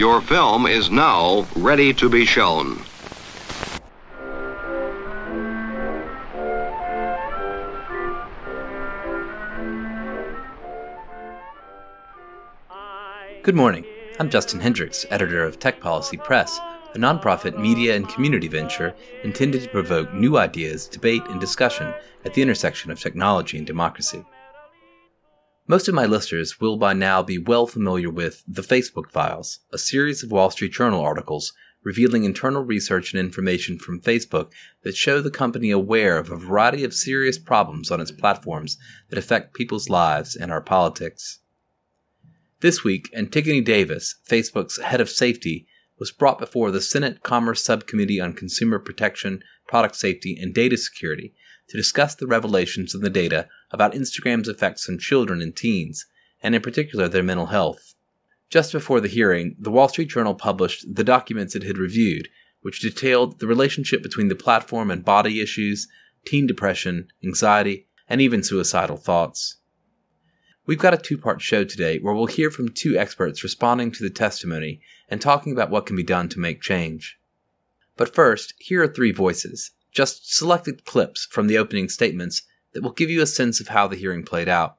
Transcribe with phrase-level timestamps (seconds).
[0.00, 2.82] Your film is now ready to be shown.
[13.42, 13.84] Good morning.
[14.18, 16.58] I'm Justin Hendrix, editor of Tech Policy Press,
[16.94, 21.92] a nonprofit media and community venture intended to provoke new ideas, debate, and discussion
[22.24, 24.24] at the intersection of technology and democracy.
[25.70, 29.78] Most of my listeners will by now be well familiar with The Facebook Files, a
[29.78, 31.52] series of Wall Street Journal articles
[31.84, 34.50] revealing internal research and information from Facebook
[34.82, 38.78] that show the company aware of a variety of serious problems on its platforms
[39.10, 41.38] that affect people's lives and our politics.
[42.62, 45.68] This week, Antigone Davis, Facebook's head of safety,
[46.00, 51.32] was brought before the Senate Commerce Subcommittee on Consumer Protection, Product Safety, and Data Security
[51.68, 56.06] to discuss the revelations in the data about Instagram's effects on children and teens,
[56.42, 57.94] and in particular their mental health.
[58.48, 62.28] Just before the hearing, the Wall Street Journal published the documents it had reviewed,
[62.62, 65.88] which detailed the relationship between the platform and body issues,
[66.26, 69.56] teen depression, anxiety, and even suicidal thoughts.
[70.66, 74.02] We've got a two part show today where we'll hear from two experts responding to
[74.02, 77.18] the testimony and talking about what can be done to make change.
[77.96, 82.42] But first, here are three voices, just selected clips from the opening statements
[82.72, 84.76] that will give you a sense of how the hearing played out.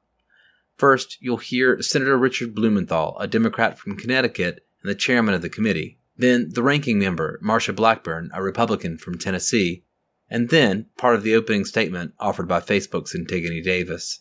[0.76, 5.48] First, you'll hear Senator Richard Blumenthal, a Democrat from Connecticut and the chairman of the
[5.48, 5.98] committee.
[6.16, 9.84] Then, the ranking member, Marsha Blackburn, a Republican from Tennessee.
[10.28, 14.20] And then, part of the opening statement offered by Facebook's Antigone Davis.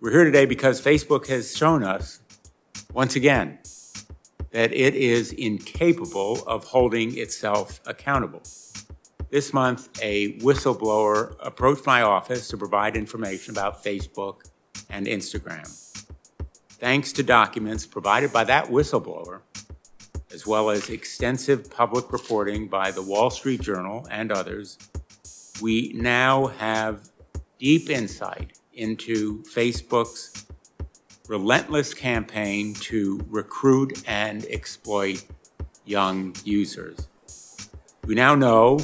[0.00, 2.20] We're here today because Facebook has shown us,
[2.92, 3.58] once again,
[4.52, 8.42] that it is incapable of holding itself accountable.
[9.30, 14.42] This month, a whistleblower approached my office to provide information about Facebook
[14.90, 15.66] and Instagram.
[16.68, 19.40] Thanks to documents provided by that whistleblower,
[20.32, 24.78] as well as extensive public reporting by the Wall Street Journal and others,
[25.62, 27.08] we now have
[27.58, 30.46] deep insight into Facebook's
[31.32, 35.24] relentless campaign to recruit and exploit
[35.86, 37.08] young users.
[38.04, 38.76] We now know,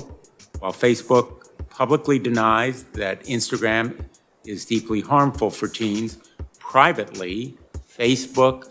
[0.58, 4.02] while Facebook publicly denies that Instagram
[4.46, 6.16] is deeply harmful for teens,
[6.58, 7.58] privately,
[7.98, 8.64] Facebook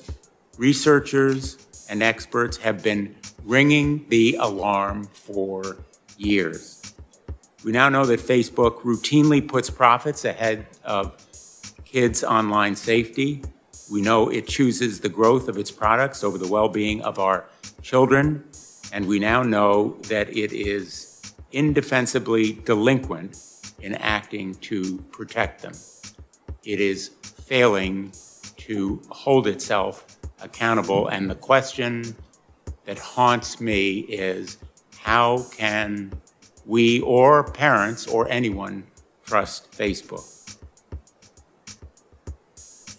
[0.58, 5.78] researchers and experts have been ringing the alarm for
[6.18, 6.96] years.
[7.64, 11.16] We now know that Facebook routinely puts profits ahead of
[11.86, 13.44] kids' online safety.
[13.92, 17.46] We know it chooses the growth of its products over the well being of our
[17.82, 18.44] children.
[18.92, 23.38] And we now know that it is indefensibly delinquent
[23.82, 25.74] in acting to protect them.
[26.64, 28.12] It is failing
[28.58, 31.08] to hold itself accountable.
[31.08, 32.16] And the question
[32.86, 34.58] that haunts me is
[35.00, 36.12] how can
[36.66, 38.84] we or parents or anyone
[39.26, 40.37] trust Facebook.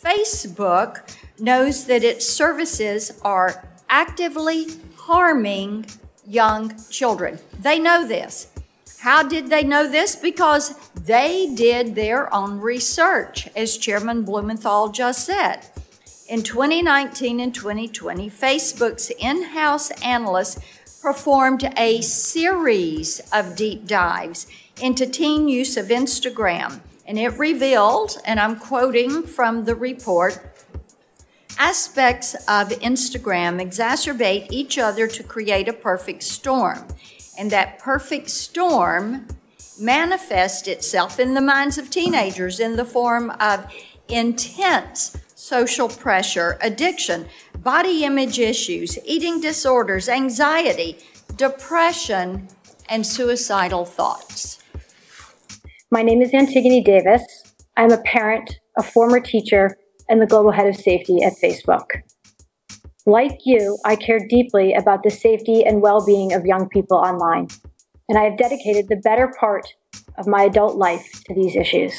[0.08, 1.02] Facebook
[1.38, 5.84] knows that its services are actively harming
[6.26, 7.38] young children.
[7.60, 8.48] They know this.
[9.00, 10.16] How did they know this?
[10.16, 15.66] Because they did their own research, as Chairman Blumenthal just said.
[16.26, 20.58] In 2019 and 2020, Facebook's in house analysts
[21.02, 24.46] performed a series of deep dives
[24.80, 30.44] into teen use of Instagram, and it revealed, and I'm quoting from the report,
[31.58, 36.86] aspects of Instagram exacerbate each other to create a perfect storm.
[37.38, 39.26] And that perfect storm
[39.80, 43.66] manifests itself in the minds of teenagers in the form of
[44.08, 47.26] intense social pressure, addiction,
[47.60, 50.98] body image issues, eating disorders, anxiety,
[51.36, 52.48] depression,
[52.88, 54.58] and suicidal thoughts.
[55.91, 57.22] My name is Antigone Davis.
[57.78, 61.87] I'm a parent, a former teacher, and the global head of safety at Facebook.
[63.06, 67.49] Like you, I care deeply about the safety and well being of young people online,
[68.06, 69.67] and I have dedicated the better part
[70.19, 71.94] of my adult life to these issues.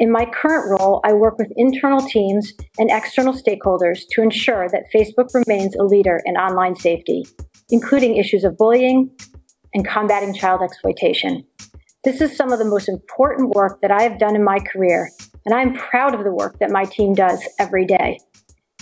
[0.00, 4.90] In my current role, I work with internal teams and external stakeholders to ensure that
[4.92, 7.24] Facebook remains a leader in online safety,
[7.70, 9.08] including issues of bullying
[9.72, 11.44] and combating child exploitation.
[12.04, 15.10] This is some of the most important work that I have done in my career,
[15.46, 18.18] and I'm proud of the work that my team does every day.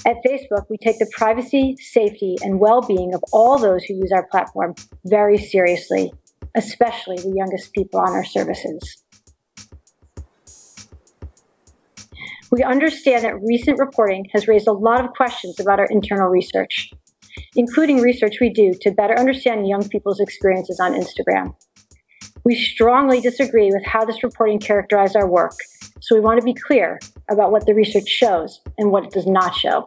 [0.04, 4.10] At Facebook, we take the privacy, safety, and well being of all those who use
[4.10, 4.74] our platform
[5.04, 6.12] very seriously,
[6.56, 9.04] especially the youngest people on our services.
[12.50, 16.90] We understand that recent reporting has raised a lot of questions about our internal research,
[17.54, 21.54] including research we do to better understand young people's experiences on Instagram.
[22.44, 25.54] We strongly disagree with how this reporting characterized our work,
[26.00, 26.98] so we want to be clear
[27.30, 29.84] about what the research shows and what it does not show.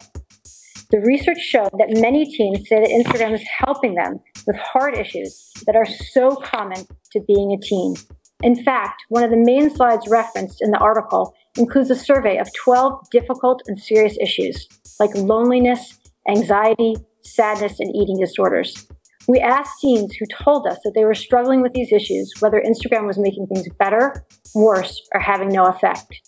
[0.90, 5.52] The research showed that many teens say that Instagram is helping them with hard issues
[5.66, 7.94] that are so common to being a teen.
[8.42, 12.48] In fact, one of the main slides referenced in the article includes a survey of
[12.54, 14.68] 12 difficult and serious issues
[15.00, 15.98] like loneliness,
[16.28, 18.86] anxiety, sadness, and eating disorders.
[19.28, 23.06] We asked teens who told us that they were struggling with these issues whether Instagram
[23.06, 24.24] was making things better,
[24.54, 26.20] worse, or having no effect.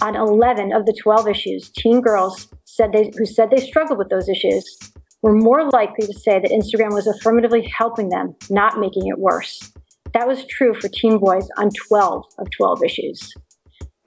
[0.00, 4.08] On 11 of the 12 issues, teen girls said they, who said they struggled with
[4.08, 4.78] those issues
[5.22, 9.72] were more likely to say that Instagram was affirmatively helping them, not making it worse.
[10.14, 13.34] That was true for teen boys on 12 of 12 issues.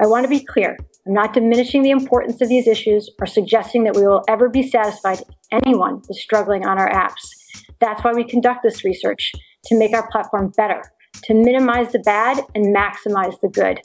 [0.01, 0.77] I want to be clear.
[1.05, 4.67] I'm not diminishing the importance of these issues or suggesting that we will ever be
[4.67, 7.40] satisfied if anyone is struggling on our apps.
[7.81, 9.31] That's why we conduct this research
[9.65, 10.83] to make our platform better,
[11.23, 13.81] to minimize the bad and maximize the good,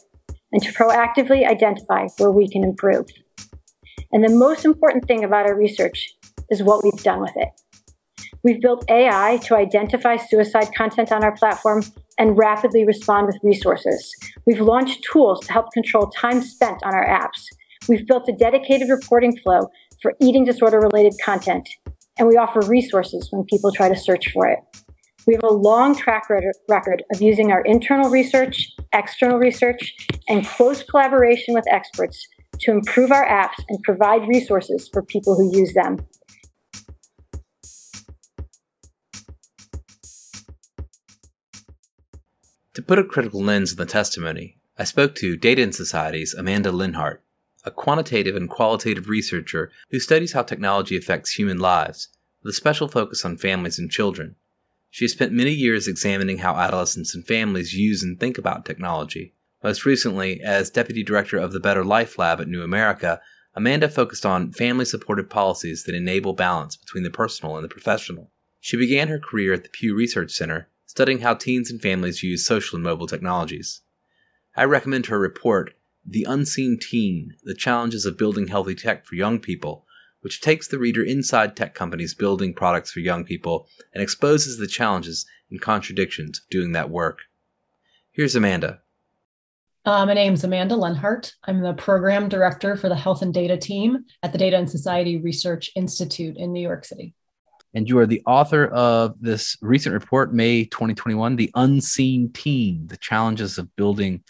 [0.52, 3.06] and to proactively identify where we can improve.
[4.12, 6.14] And the most important thing about our research
[6.50, 7.48] is what we've done with it.
[8.44, 11.82] We've built AI to identify suicide content on our platform
[12.18, 14.14] and rapidly respond with resources.
[14.46, 17.46] We've launched tools to help control time spent on our apps.
[17.88, 19.68] We've built a dedicated reporting flow
[20.00, 21.68] for eating disorder related content
[22.18, 24.58] and we offer resources when people try to search for it.
[25.26, 26.28] We have a long track
[26.68, 29.94] record of using our internal research, external research,
[30.28, 32.26] and close collaboration with experts
[32.60, 35.98] to improve our apps and provide resources for people who use them.
[42.74, 46.70] To put a critical lens on the testimony, I spoke to Data and Society's Amanda
[46.70, 47.24] Lenhart
[47.66, 52.08] a quantitative and qualitative researcher who studies how technology affects human lives,
[52.42, 54.36] with a special focus on families and children.
[54.88, 59.34] She has spent many years examining how adolescents and families use and think about technology.
[59.62, 63.20] Most recently, as Deputy Director of the Better Life Lab at New America,
[63.54, 68.30] Amanda focused on family supported policies that enable balance between the personal and the professional.
[68.60, 72.46] She began her career at the Pew Research Center, studying how teens and families use
[72.46, 73.82] social and mobile technologies.
[74.56, 75.74] I recommend her report,
[76.08, 79.84] the Unseen Teen The Challenges of Building Healthy Tech for Young People,
[80.20, 84.68] which takes the reader inside tech companies building products for young people and exposes the
[84.68, 87.22] challenges and contradictions of doing that work.
[88.12, 88.80] Here's Amanda.
[89.84, 91.34] Uh, my name is Amanda Lenhart.
[91.44, 95.18] I'm the program director for the health and data team at the Data and Society
[95.18, 97.14] Research Institute in New York City.
[97.74, 102.96] And you are the author of this recent report, May 2021, The Unseen Teen The
[102.96, 104.22] Challenges of Building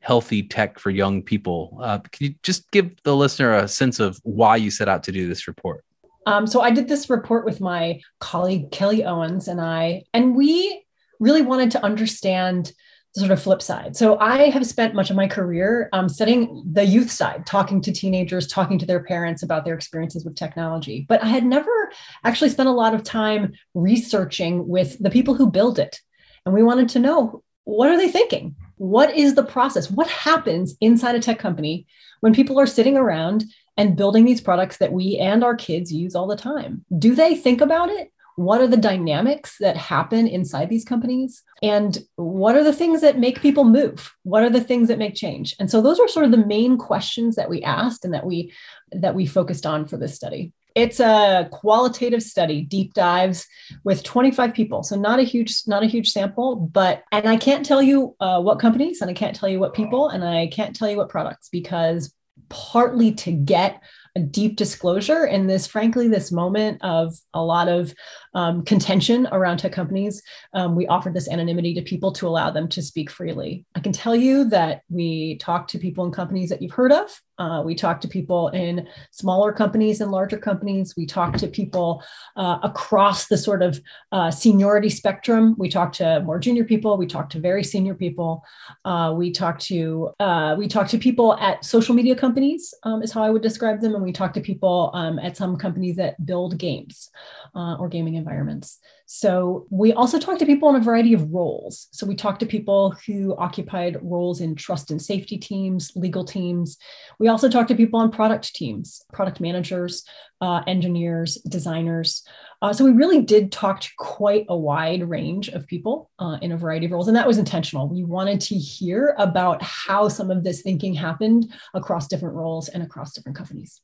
[0.00, 1.78] healthy tech for young people.
[1.82, 5.12] Uh, can you just give the listener a sense of why you set out to
[5.12, 5.84] do this report?
[6.26, 10.84] Um, so I did this report with my colleague Kellie Owens and I, and we
[11.20, 12.72] really wanted to understand
[13.14, 13.96] the sort of flip side.
[13.96, 17.92] So I have spent much of my career um, studying the youth side, talking to
[17.92, 21.06] teenagers, talking to their parents about their experiences with technology.
[21.08, 21.90] But I had never
[22.24, 26.00] actually spent a lot of time researching with the people who build it.
[26.44, 27.42] And we wanted to know
[27.76, 28.54] what are they thinking?
[28.78, 29.90] what is the process?
[29.90, 31.86] What happens inside a tech company
[32.20, 33.44] when people are sitting around
[33.76, 36.84] and building these products that we and our kids use all the time?
[36.98, 38.12] Do they think about it?
[38.36, 41.42] What are the dynamics that happen inside these companies?
[41.60, 44.14] And what are the things that make people move?
[44.22, 45.56] What are the things that make change?
[45.58, 48.52] And so those are sort of the main questions that we asked and that we
[48.92, 50.52] that we focused on for this study.
[50.78, 53.48] It's a qualitative study, deep dives
[53.82, 54.84] with 25 people.
[54.84, 58.40] So not a huge, not a huge sample, but and I can't tell you uh,
[58.40, 61.08] what companies, and I can't tell you what people, and I can't tell you what
[61.08, 62.14] products because
[62.48, 63.82] partly to get
[64.14, 67.92] a deep disclosure in this, frankly, this moment of a lot of
[68.34, 70.22] um, contention around tech companies,
[70.54, 73.64] um, we offered this anonymity to people to allow them to speak freely.
[73.74, 77.20] I can tell you that we talked to people in companies that you've heard of.
[77.38, 80.94] Uh, we talked to people in smaller companies and larger companies.
[80.96, 82.02] We talked to people
[82.36, 83.80] uh, across the sort of
[84.10, 85.54] uh, seniority spectrum.
[85.56, 86.96] We talked to more junior people.
[86.96, 88.42] We talked to very senior people.
[88.84, 93.12] Uh, we talked to uh, we talked to people at social media companies, um, is
[93.12, 96.24] how I would describe them, and we talked to people um, at some companies that
[96.26, 97.10] build games
[97.54, 98.78] uh, or gaming environments.
[99.06, 101.88] So we also talked to people in a variety of roles.
[101.92, 106.76] So we talked to people who occupied roles in trust and safety teams, legal teams.
[107.18, 110.04] We also talked to people on product teams, product managers,
[110.42, 112.22] uh, engineers, designers.
[112.60, 116.52] Uh, so we really did talk to quite a wide range of people uh, in
[116.52, 117.88] a variety of roles, and that was intentional.
[117.88, 122.82] We wanted to hear about how some of this thinking happened across different roles and
[122.82, 123.80] across different companies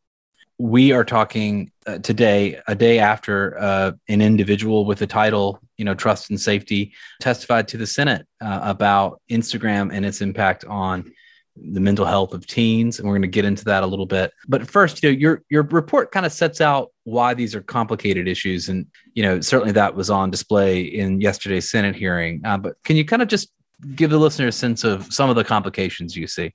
[0.58, 5.84] we are talking uh, today, a day after uh, an individual with the title, you
[5.84, 11.12] know, trust and safety, testified to the Senate uh, about Instagram and its impact on
[11.56, 14.32] the mental health of teens, and we're going to get into that a little bit.
[14.48, 18.26] But first, you know, your your report kind of sets out why these are complicated
[18.26, 22.40] issues, and you know, certainly that was on display in yesterday's Senate hearing.
[22.44, 23.50] Uh, but can you kind of just
[23.94, 26.52] give the listener a sense of some of the complications you see?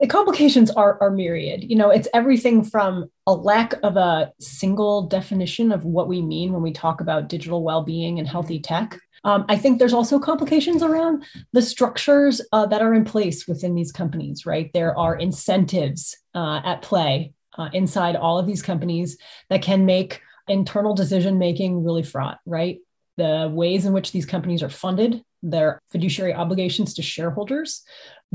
[0.00, 1.64] The complications are, are myriad.
[1.64, 6.52] You know, it's everything from a lack of a single definition of what we mean
[6.52, 8.98] when we talk about digital well-being and healthy tech.
[9.24, 13.74] Um, I think there's also complications around the structures uh, that are in place within
[13.74, 14.70] these companies, right?
[14.72, 19.16] There are incentives uh, at play uh, inside all of these companies
[19.50, 22.78] that can make internal decision making really fraught, right?
[23.16, 27.82] The ways in which these companies are funded, their fiduciary obligations to shareholders,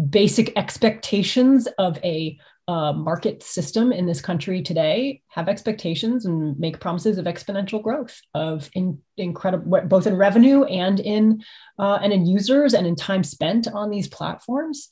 [0.10, 2.38] basic expectations of a
[2.68, 8.22] uh, market system in this country today have expectations and make promises of exponential growth
[8.34, 11.44] of in, incredible both in revenue and in
[11.80, 14.90] uh, and in users and in time spent on these platforms.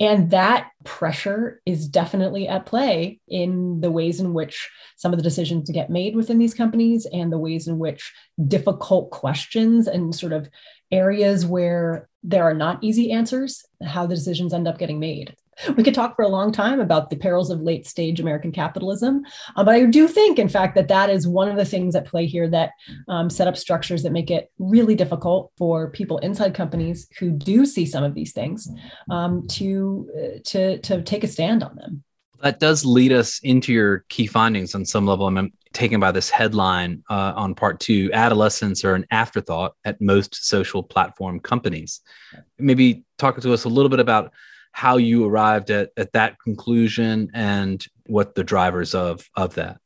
[0.00, 5.24] And that pressure is definitely at play in the ways in which some of the
[5.24, 8.12] decisions get made within these companies and the ways in which
[8.46, 10.48] difficult questions and sort of
[10.90, 15.34] areas where there are not easy answers, how the decisions end up getting made.
[15.76, 19.22] We could talk for a long time about the perils of late stage American capitalism,
[19.56, 22.06] uh, but I do think, in fact, that that is one of the things at
[22.06, 22.70] play here that
[23.08, 27.66] um, set up structures that make it really difficult for people inside companies who do
[27.66, 28.68] see some of these things
[29.10, 32.04] um, to uh, to to take a stand on them.
[32.40, 35.26] That does lead us into your key findings on some level.
[35.26, 40.46] I'm taken by this headline uh, on part two adolescents are an afterthought at most
[40.46, 42.00] social platform companies.
[42.58, 44.32] Maybe talk to us a little bit about
[44.72, 49.78] how you arrived at, at that conclusion and what the drivers of, of that.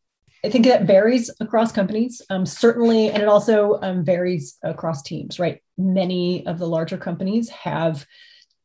[0.45, 5.39] I think that varies across companies, um, certainly, and it also um, varies across teams,
[5.39, 5.63] right?
[5.79, 8.05] Many of the larger companies have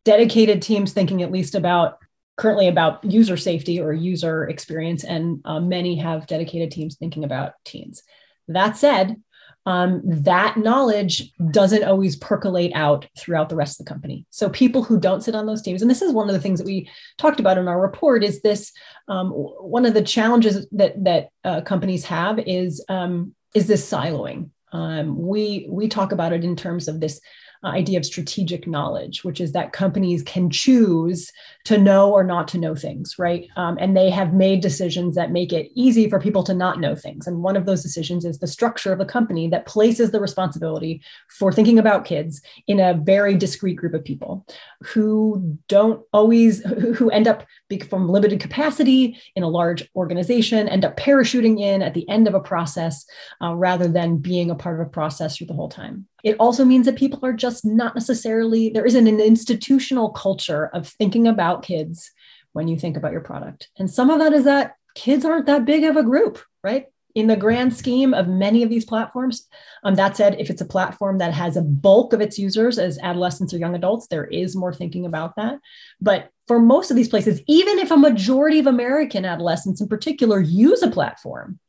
[0.03, 1.99] dedicated teams thinking at least about
[2.37, 7.53] currently about user safety or user experience, and uh, many have dedicated teams thinking about
[7.65, 8.03] teens.
[8.47, 9.17] That said,
[9.65, 14.25] um, that knowledge doesn't always percolate out throughout the rest of the company.
[14.29, 16.59] So people who don't sit on those teams, and this is one of the things
[16.59, 18.71] that we talked about in our report, is this
[19.09, 24.51] um, one of the challenges that that uh, companies have is um, is this siloing.
[24.71, 27.19] Um, we we talk about it in terms of this
[27.63, 31.31] idea of strategic knowledge, which is that companies can choose
[31.65, 33.47] to know or not to know things, right?
[33.55, 36.95] Um, and they have made decisions that make it easy for people to not know
[36.95, 37.27] things.
[37.27, 41.01] And one of those decisions is the structure of the company that places the responsibility
[41.29, 44.45] for thinking about kids in a very discrete group of people
[44.83, 46.63] who don't always,
[46.95, 47.45] who end up
[47.89, 52.33] from limited capacity in a large organization, end up parachuting in at the end of
[52.33, 53.05] a process
[53.41, 56.07] uh, rather than being a part of a process through the whole time.
[56.23, 60.87] It also means that people are just not necessarily, there isn't an institutional culture of
[60.87, 62.11] thinking about kids
[62.53, 63.69] when you think about your product.
[63.77, 66.87] And some of that is that kids aren't that big of a group, right?
[67.13, 69.47] In the grand scheme of many of these platforms.
[69.83, 72.99] Um, that said, if it's a platform that has a bulk of its users as
[72.99, 75.59] adolescents or young adults, there is more thinking about that.
[76.01, 80.39] But for most of these places, even if a majority of American adolescents in particular
[80.39, 81.59] use a platform,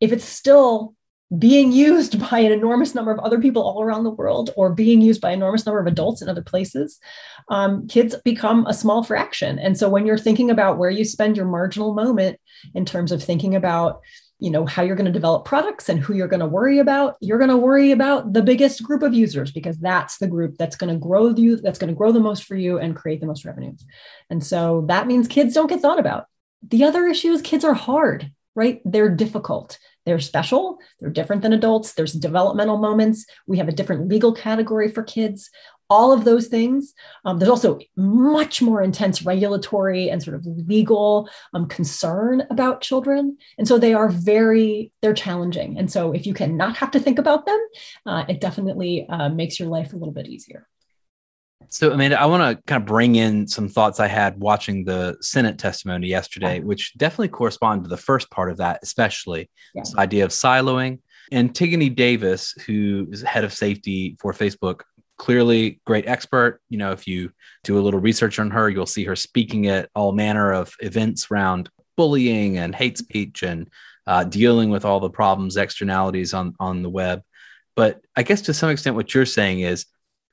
[0.00, 0.94] if it's still
[1.38, 5.00] being used by an enormous number of other people all around the world or being
[5.00, 6.98] used by an enormous number of adults in other places
[7.50, 9.58] um, kids become a small fraction.
[9.58, 12.38] And so when you're thinking about where you spend your marginal moment
[12.74, 14.00] in terms of thinking about
[14.42, 17.14] you know how you're going to develop products and who you're going to worry about
[17.20, 20.76] you're going to worry about the biggest group of users because that's the group that's
[20.76, 23.26] going to grow you that's going to grow the most for you and create the
[23.26, 23.74] most revenue.
[24.30, 26.24] And so that means kids don't get thought about.
[26.66, 28.80] The other issue is kids are hard right?
[28.84, 31.92] They're difficult they're special, they're different than adults.
[31.92, 33.26] There's developmental moments.
[33.46, 35.50] We have a different legal category for kids.
[35.88, 36.94] All of those things.
[37.24, 43.36] Um, there's also much more intense regulatory and sort of legal um, concern about children.
[43.58, 45.76] And so they are very, they're challenging.
[45.78, 47.60] And so if you can not have to think about them,
[48.06, 50.68] uh, it definitely uh, makes your life a little bit easier.
[51.68, 55.16] So, Amanda, I want to kind of bring in some thoughts I had watching the
[55.20, 59.82] Senate testimony yesterday, which definitely correspond to the first part of that, especially yeah.
[59.82, 60.98] this idea of siloing,
[61.32, 64.80] Antigone Davis, who is head of safety for Facebook,
[65.16, 66.60] clearly great expert.
[66.70, 67.30] You know, if you
[67.62, 71.30] do a little research on her, you'll see her speaking at all manner of events
[71.30, 73.68] around bullying and hate speech and
[74.06, 77.22] uh, dealing with all the problems, externalities on on the web.
[77.76, 79.86] But I guess to some extent, what you're saying is,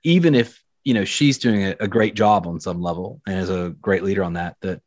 [0.03, 3.50] even if you know she's doing a, a great job on some level and is
[3.50, 4.82] a great leader on that, that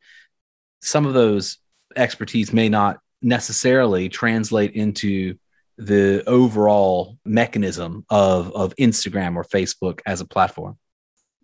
[0.81, 1.59] some of those
[1.95, 5.35] expertise may not necessarily translate into
[5.77, 10.79] the overall mechanism of of Instagram or Facebook as a platform.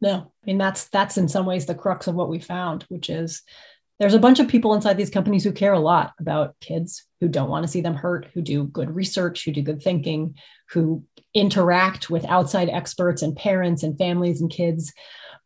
[0.01, 3.11] No, I mean that's that's in some ways the crux of what we found, which
[3.11, 3.43] is
[4.01, 7.29] there's a bunch of people inside these companies who care a lot about kids, who
[7.29, 10.35] don't want to see them hurt, who do good research, who do good thinking,
[10.71, 11.05] who
[11.37, 14.93] interact with outside experts and parents and families and kids.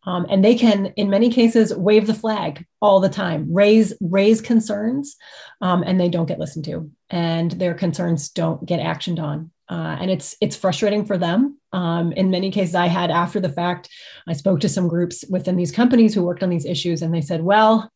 [0.07, 4.41] Um, and they can, in many cases, wave the flag all the time, raise raise
[4.41, 5.17] concerns,
[5.61, 9.51] um, and they don't get listened to, and their concerns don't get actioned on.
[9.69, 11.59] Uh, and it's it's frustrating for them.
[11.73, 13.91] Um, in many cases, I had after the fact,
[14.27, 17.21] I spoke to some groups within these companies who worked on these issues, and they
[17.21, 17.93] said, "Well,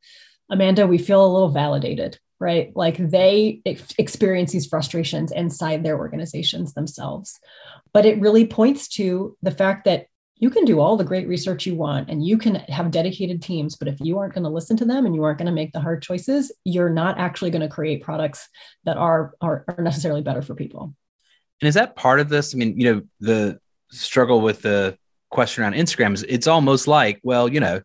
[0.51, 2.73] Amanda, we feel a little validated, right?
[2.75, 7.38] Like they ex- experience these frustrations inside their organizations themselves."
[7.93, 11.64] But it really points to the fact that you can do all the great research
[11.64, 14.76] you want and you can have dedicated teams but if you aren't going to listen
[14.76, 17.62] to them and you aren't going to make the hard choices you're not actually going
[17.62, 18.49] to create products
[18.83, 20.93] that are, are are necessarily better for people
[21.64, 22.55] and is that part of this?
[22.55, 23.59] I mean, you know, the
[23.91, 24.99] struggle with the
[25.31, 27.81] question around Instagram is it's almost like, well, you know,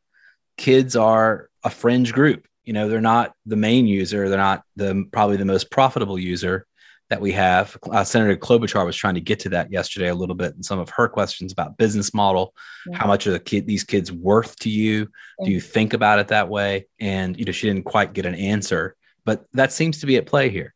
[0.58, 2.46] kids are a fringe group.
[2.69, 4.29] You know, they're not the main user.
[4.29, 6.67] They're not the probably the most profitable user
[7.09, 7.75] that we have.
[7.91, 10.77] Uh, Senator Klobuchar was trying to get to that yesterday a little bit in some
[10.77, 12.53] of her questions about business model.
[12.85, 12.99] Yeah.
[12.99, 15.07] How much are the kid these kids worth to you?
[15.43, 16.85] Do you think about it that way?
[16.99, 18.95] And you know, she didn't quite get an answer,
[19.25, 20.75] but that seems to be at play here.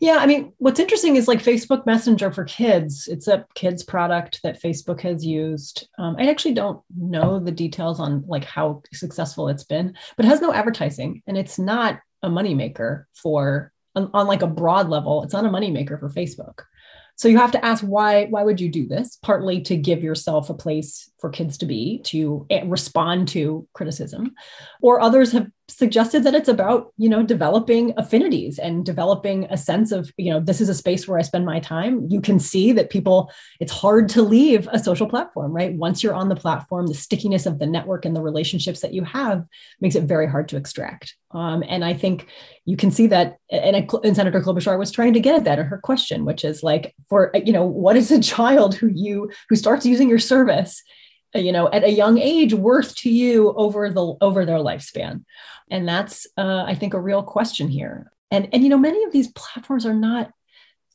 [0.00, 3.08] Yeah, I mean, what's interesting is like Facebook Messenger for kids.
[3.08, 5.88] It's a kids product that Facebook has used.
[5.98, 10.28] Um, I actually don't know the details on like how successful it's been, but it
[10.28, 15.22] has no advertising, and it's not a moneymaker for on, on like a broad level.
[15.22, 16.62] It's not a moneymaker for Facebook.
[17.16, 19.18] So you have to ask why why would you do this?
[19.22, 24.34] Partly to give yourself a place for kids to be to eh, respond to criticism,
[24.82, 29.90] or others have suggested that it's about you know developing affinities and developing a sense
[29.90, 32.06] of you know this is a space where i spend my time.
[32.10, 35.72] You can see that people it's hard to leave a social platform right?
[35.72, 39.02] Once you're on the platform the stickiness of the network and the relationships that you
[39.04, 39.46] have
[39.80, 41.16] makes it very hard to extract.
[41.30, 42.28] Um, and i think
[42.64, 45.66] you can see that and, and senator klobuchar was trying to get at that in
[45.66, 49.56] her question which is like for you know what is a child who you who
[49.56, 50.82] starts using your service
[51.34, 55.24] you know at a young age worth to you over the over their lifespan.
[55.70, 58.10] And that's uh, i think a real question here.
[58.30, 60.30] And and you know many of these platforms are not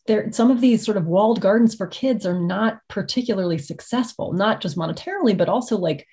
[0.07, 4.59] there some of these sort of walled gardens for kids are not particularly successful not
[4.59, 6.07] just monetarily but also like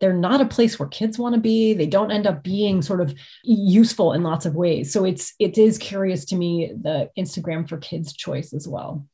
[0.00, 1.74] they're not a place where kids want to be.
[1.74, 4.90] They don't end up being sort of useful in lots of ways.
[4.92, 9.06] So it's it is curious to me the instagram for kids choice as well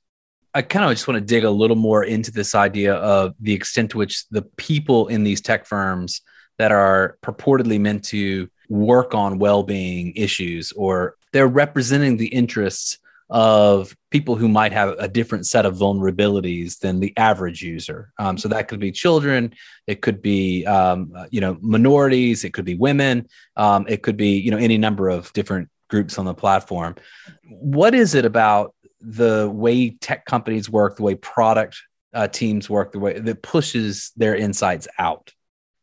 [0.56, 3.52] I kind of just want to dig a little more into this idea of the
[3.52, 6.22] extent to which the people in these tech firms
[6.56, 13.94] that are purportedly meant to work on well-being issues or they're representing the interests of
[14.10, 18.10] people who might have a different set of vulnerabilities than the average user.
[18.18, 19.52] Um, so that could be children,
[19.86, 24.38] it could be um, you know minorities, it could be women, um, it could be
[24.38, 26.94] you know any number of different groups on the platform.
[27.44, 31.76] What is it about the way tech companies work, the way product
[32.14, 35.32] uh, teams work, the way that pushes their insights out?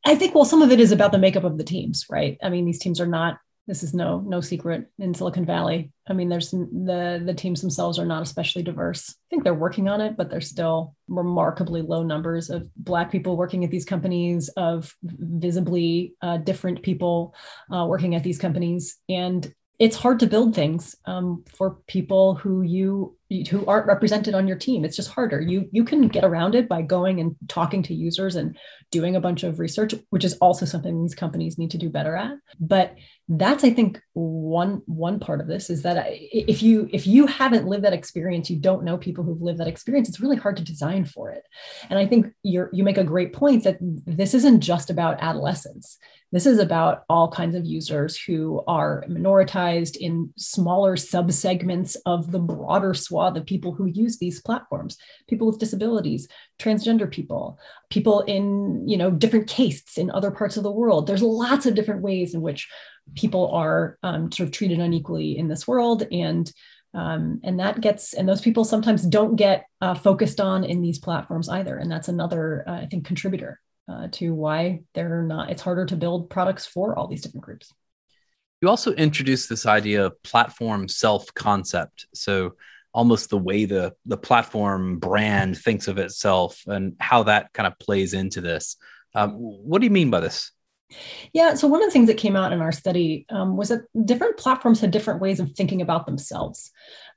[0.06, 2.38] I think well, some of it is about the makeup of the teams, right?
[2.43, 3.38] I mean, these teams are not.
[3.65, 5.93] This is no no secret in Silicon Valley.
[6.06, 9.10] I mean, there's the the teams themselves are not especially diverse.
[9.10, 13.38] I think they're working on it, but there's still remarkably low numbers of Black people
[13.38, 17.34] working at these companies, of visibly uh, different people
[17.73, 22.62] uh, working at these companies, and it's hard to build things um, for people who
[22.62, 23.17] you
[23.49, 24.86] who aren't represented on your team.
[24.86, 25.41] It's just harder.
[25.41, 28.55] You you can get around it by going and talking to users and
[28.91, 32.15] doing a bunch of research which is also something these companies need to do better
[32.15, 32.33] at.
[32.59, 32.95] But
[33.29, 37.65] that's i think one one part of this is that if you if you haven't
[37.65, 40.63] lived that experience you don't know people who've lived that experience it's really hard to
[40.63, 41.43] design for it.
[41.89, 45.97] And i think you're you make a great point that this isn't just about adolescents
[46.33, 52.39] this is about all kinds of users who are minoritized in smaller subsegments of the
[52.39, 54.97] broader swath of people who use these platforms.
[55.29, 56.27] People with disabilities
[56.59, 57.57] transgender people
[57.89, 61.07] people in you know different castes in other parts of the world.
[61.07, 62.67] There's lots of different ways in which
[63.15, 66.03] people are um, sort of treated unequally in this world.
[66.11, 66.51] And
[66.95, 70.99] Um, and that gets, and those people sometimes don't get uh, focused on in these
[70.99, 71.75] platforms either.
[71.81, 75.95] And that's another, uh, I think, contributor uh, to why they're not, it's harder to
[75.95, 77.71] build products for all these different groups.
[78.61, 82.07] You also introduced this idea of platform self concept.
[82.13, 82.53] So,
[82.93, 87.77] almost the way the the platform brand thinks of itself and how that kind of
[87.79, 88.77] plays into this.
[89.15, 90.51] Um, what do you mean by this?
[91.33, 93.81] Yeah, so one of the things that came out in our study um, was that
[94.05, 96.71] different platforms had different ways of thinking about themselves.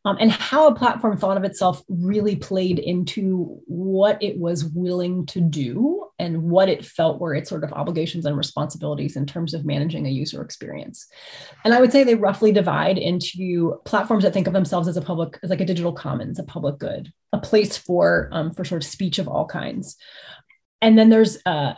[0.04, 5.26] Um, and how a platform thought of itself really played into what it was willing
[5.26, 9.54] to do and what it felt were its sort of obligations and responsibilities in terms
[9.54, 11.06] of managing a user experience.
[11.64, 15.02] And I would say they roughly divide into platforms that think of themselves as a
[15.02, 18.82] public, as like a digital commons, a public good, a place for um, for sort
[18.82, 19.96] of speech of all kinds.
[20.80, 21.74] And then there's uh,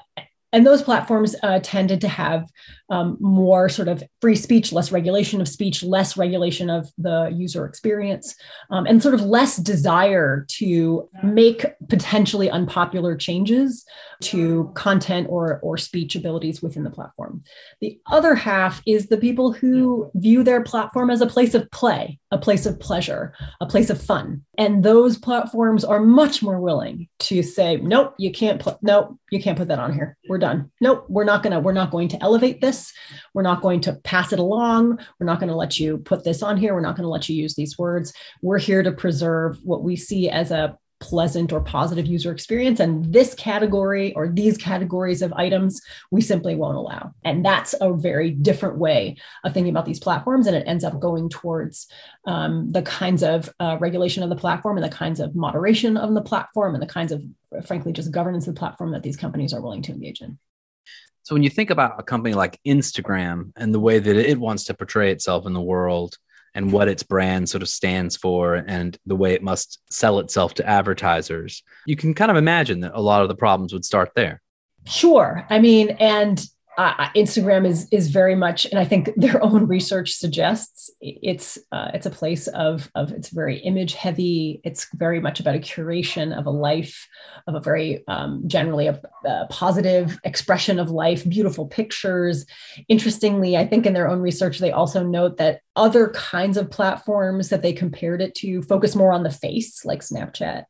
[0.52, 2.48] and those platforms uh, tended to have
[2.90, 7.66] um, more sort of free speech, less regulation of speech, less regulation of the user
[7.66, 8.34] experience,
[8.70, 13.84] um, and sort of less desire to make potentially unpopular changes
[14.22, 17.42] to content or, or speech abilities within the platform.
[17.80, 22.18] The other half is the people who view their platform as a place of play,
[22.30, 24.42] a place of pleasure, a place of fun.
[24.56, 29.42] And those platforms are much more willing to say, nope, you can't put, nope, you
[29.42, 30.16] can't put that on here.
[30.28, 30.70] We're done.
[30.80, 32.92] Nope, we're not gonna, we're not going to elevate this.
[33.34, 34.98] We're not going to pass it along.
[35.18, 36.74] We're not going to let you put this on here.
[36.74, 38.12] We're not going to let you use these words.
[38.42, 42.80] We're here to preserve what we see as a pleasant or positive user experience.
[42.80, 45.80] And this category or these categories of items,
[46.10, 47.14] we simply won't allow.
[47.24, 50.46] And that's a very different way of thinking about these platforms.
[50.46, 51.88] And it ends up going towards
[52.26, 56.14] um, the kinds of uh, regulation of the platform and the kinds of moderation of
[56.14, 57.22] the platform and the kinds of,
[57.64, 60.38] frankly, just governance of the platform that these companies are willing to engage in.
[61.22, 64.64] So when you think about a company like Instagram and the way that it wants
[64.64, 66.16] to portray itself in the world,
[66.58, 70.54] and what its brand sort of stands for and the way it must sell itself
[70.54, 71.62] to advertisers.
[71.86, 74.42] You can kind of imagine that a lot of the problems would start there.
[74.84, 75.46] Sure.
[75.50, 76.44] I mean, and
[76.78, 81.90] uh, Instagram is is very much, and I think their own research suggests it's uh,
[81.92, 84.60] it's a place of of it's very image heavy.
[84.64, 87.08] It's very much about a curation of a life,
[87.48, 92.46] of a very um, generally a, a, positive expression of life, beautiful pictures.
[92.88, 97.48] Interestingly, I think in their own research they also note that other kinds of platforms
[97.48, 100.64] that they compared it to focus more on the face, like Snapchat,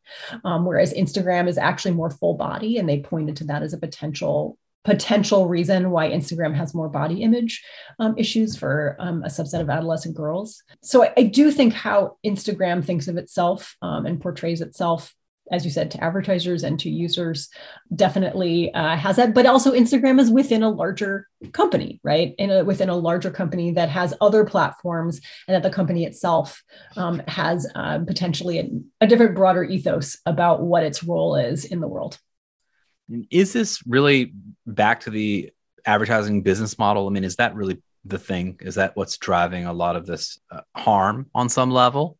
[0.44, 3.78] um, whereas Instagram is actually more full body, and they pointed to that as a
[3.78, 7.62] potential potential reason why Instagram has more body image
[7.98, 10.62] um, issues for um, a subset of adolescent girls.
[10.82, 15.14] So I, I, do think how Instagram thinks of itself um, and portrays itself.
[15.50, 17.48] As you said, to advertisers and to users,
[17.94, 19.32] definitely uh, has that.
[19.32, 22.34] But also, Instagram is within a larger company, right?
[22.36, 26.62] In a, within a larger company that has other platforms, and that the company itself
[26.98, 28.68] um, has uh, potentially a,
[29.00, 32.18] a different, broader ethos about what its role is in the world.
[33.30, 34.32] Is this really
[34.66, 35.50] back to the
[35.84, 37.06] advertising business model?
[37.06, 38.58] I mean, is that really the thing?
[38.60, 42.18] Is that what's driving a lot of this uh, harm on some level?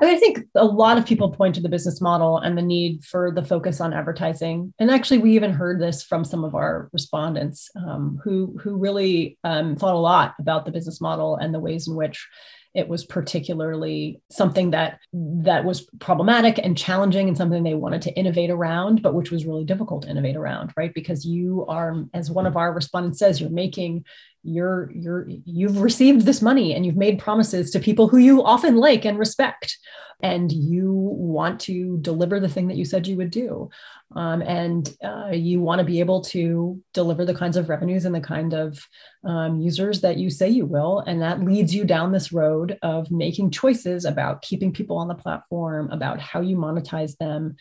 [0.00, 2.62] I, mean, I think a lot of people point to the business model and the
[2.62, 4.72] need for the focus on advertising.
[4.78, 9.38] And actually, we even heard this from some of our respondents um, who who really
[9.44, 12.26] um, thought a lot about the business model and the ways in which
[12.74, 18.12] it was particularly something that that was problematic and challenging and something they wanted to
[18.12, 20.94] innovate around but which was really difficult to innovate around right?
[20.94, 24.04] Because you are as one of our respondents says you're making
[24.42, 28.76] you're you're you've received this money and you've made promises to people who you often
[28.76, 29.76] like and respect.
[30.22, 33.70] And you want to deliver the thing that you said you would do.
[34.14, 38.14] Um, and uh, you want to be able to deliver the kinds of revenues and
[38.14, 38.86] the kind of
[39.24, 40.98] um, users that you say you will.
[41.06, 45.14] And that leads you down this road of making choices about keeping people on the
[45.14, 47.56] platform about how you monetize them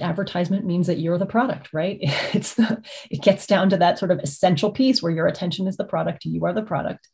[0.00, 1.98] advertisement means that you're the product right?
[2.34, 5.76] It's the it gets down to that sort of essential piece where your attention is
[5.76, 7.08] the product you are the product.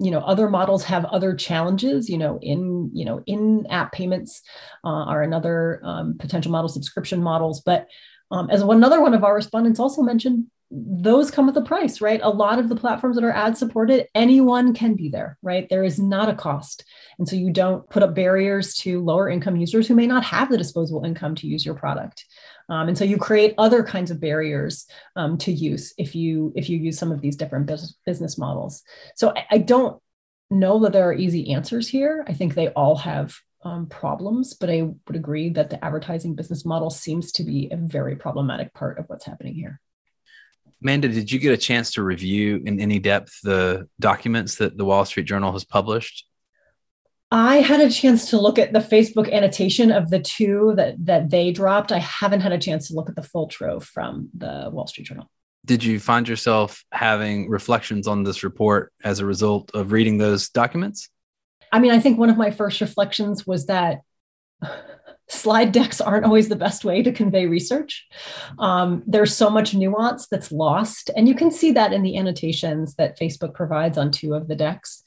[0.00, 4.42] You know other models have other challenges you know in you know in app payments
[4.84, 7.60] uh, are another um, potential model subscription models.
[7.60, 7.86] But
[8.30, 12.00] um, as one another one of our respondents also mentioned those come with a price,
[12.00, 12.20] right?
[12.22, 15.66] A lot of the platforms that are ad supported, anyone can be there, right?
[15.68, 16.84] There is not a cost.
[17.18, 20.50] And so you don't put up barriers to lower income users who may not have
[20.50, 22.26] the disposable income to use your product.
[22.68, 26.68] Um, and so you create other kinds of barriers um, to use if you if
[26.68, 28.82] you use some of these different business, business models.
[29.16, 30.02] So I, I don't
[30.50, 32.24] know that there are easy answers here.
[32.28, 36.66] I think they all have um, problems, but I would agree that the advertising business
[36.66, 39.80] model seems to be a very problematic part of what's happening here.
[40.82, 44.84] Amanda, did you get a chance to review in any depth the documents that the
[44.84, 46.24] Wall Street Journal has published?
[47.30, 51.30] I had a chance to look at the Facebook annotation of the two that that
[51.30, 51.92] they dropped.
[51.92, 55.08] I haven't had a chance to look at the full trove from the Wall Street
[55.08, 55.28] Journal.
[55.66, 60.48] Did you find yourself having reflections on this report as a result of reading those
[60.48, 61.10] documents?
[61.70, 64.00] I mean, I think one of my first reflections was that
[65.28, 68.06] slide decks aren't always the best way to convey research.
[68.58, 71.10] Um, there's so much nuance that's lost.
[71.16, 74.56] And you can see that in the annotations that Facebook provides on two of the
[74.56, 75.02] decks.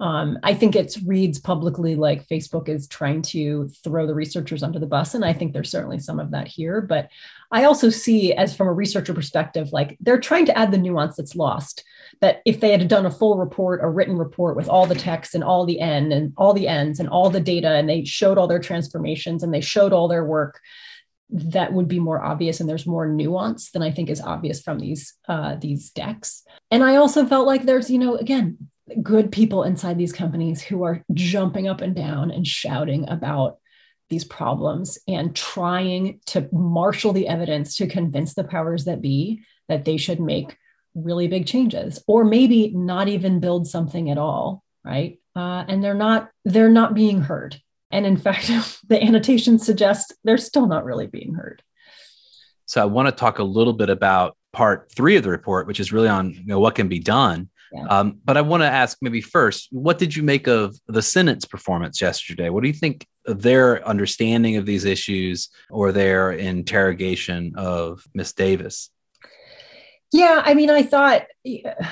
[0.00, 4.78] Um, I think it reads publicly like Facebook is trying to throw the researchers under
[4.78, 5.14] the bus.
[5.14, 6.80] And I think there's certainly some of that here.
[6.80, 7.08] But
[7.54, 11.16] I also see, as from a researcher perspective, like they're trying to add the nuance
[11.16, 11.84] that's lost.
[12.20, 15.36] That if they had done a full report, a written report with all the text
[15.36, 18.38] and all the N and all the ends and all the data, and they showed
[18.38, 20.60] all their transformations and they showed all their work,
[21.30, 24.80] that would be more obvious and there's more nuance than I think is obvious from
[24.80, 26.42] these uh, these decks.
[26.72, 28.68] And I also felt like there's, you know, again,
[29.00, 33.58] good people inside these companies who are jumping up and down and shouting about
[34.10, 39.84] these problems and trying to marshal the evidence to convince the powers that be that
[39.84, 40.56] they should make
[40.94, 45.18] really big changes or maybe not even build something at all right?
[45.34, 47.60] Uh, and they're not they're not being heard.
[47.90, 48.48] And in fact
[48.88, 51.62] the annotations suggest they're still not really being heard.
[52.66, 55.80] So i want to talk a little bit about part three of the report which
[55.80, 57.86] is really on you know what can be done yeah.
[57.86, 61.44] Um, but I want to ask maybe first, what did you make of the Senate's
[61.44, 62.48] performance yesterday?
[62.48, 68.32] What do you think of their understanding of these issues or their interrogation of Miss
[68.32, 68.90] Davis?
[70.12, 71.22] Yeah, I mean, I thought.
[71.46, 71.84] Uh,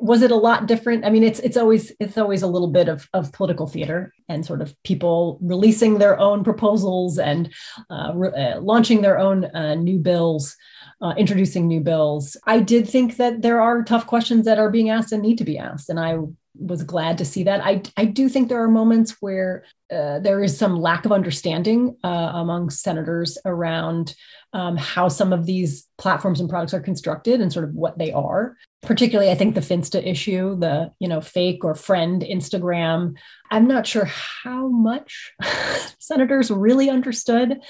[0.00, 1.04] was it a lot different?
[1.04, 4.44] I mean, it's it's always it's always a little bit of of political theater and
[4.44, 7.52] sort of people releasing their own proposals and
[7.90, 10.56] uh, re- uh, launching their own uh, new bills
[11.02, 12.36] uh, introducing new bills.
[12.46, 15.44] I did think that there are tough questions that are being asked and need to
[15.44, 15.88] be asked.
[15.88, 16.18] And I
[16.54, 17.64] was glad to see that.
[17.64, 21.96] I, I do think there are moments where uh, there is some lack of understanding
[22.04, 24.14] uh, among senators around
[24.52, 28.12] um, how some of these platforms and products are constructed and sort of what they
[28.12, 28.56] are.
[28.82, 33.16] Particularly, I think the Finsta issue, the you know fake or friend Instagram.
[33.50, 35.32] I'm not sure how much
[35.98, 37.60] senators really understood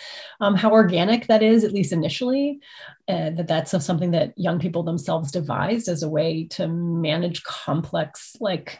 [0.40, 2.60] um, how organic that is, at least initially.
[3.08, 8.36] Uh, that that's something that young people themselves devised as a way to manage complex
[8.40, 8.78] like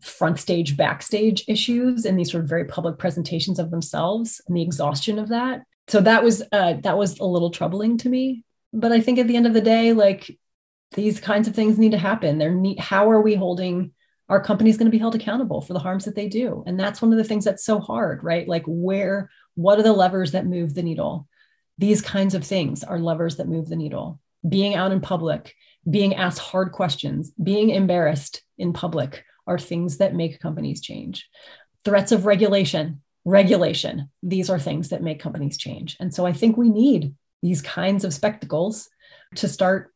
[0.00, 4.62] front stage backstage issues and these sort of very public presentations of themselves and the
[4.62, 8.92] exhaustion of that so that was uh, that was a little troubling to me but
[8.92, 10.38] i think at the end of the day like
[10.92, 12.38] these kinds of things need to happen.
[12.38, 13.92] They're how are we holding
[14.28, 16.62] our companies going to be held accountable for the harms that they do?
[16.66, 18.48] And that's one of the things that's so hard right?
[18.48, 21.26] Like where what are the levers that move the needle?
[21.78, 24.20] These kinds of things are levers that move the needle.
[24.48, 25.54] Being out in public
[25.88, 31.28] being asked hard questions being embarrassed in public are things that make companies change.
[31.84, 34.10] Threats of regulation regulation.
[34.22, 35.96] These are things that make companies change.
[36.00, 38.88] And so I think we need these kinds of spectacles
[39.36, 39.92] to start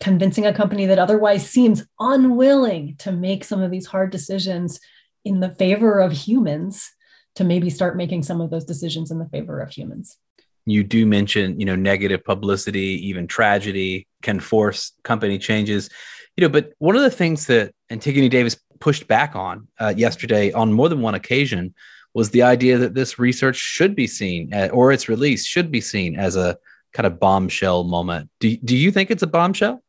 [0.00, 4.80] convincing a company that otherwise seems unwilling to make some of these hard decisions
[5.24, 6.90] in the favor of humans
[7.34, 10.18] to maybe start making some of those decisions in the favor of humans
[10.66, 15.88] you do mention you know negative publicity even tragedy can force company changes
[16.36, 20.52] you know but one of the things that antigone davis pushed back on uh, yesterday
[20.52, 21.74] on more than one occasion
[22.16, 25.82] was the idea that this research should be seen at, or its release should be
[25.82, 26.56] seen as a
[26.94, 28.30] kind of bombshell moment.
[28.40, 29.82] Do, do you think it's a bombshell?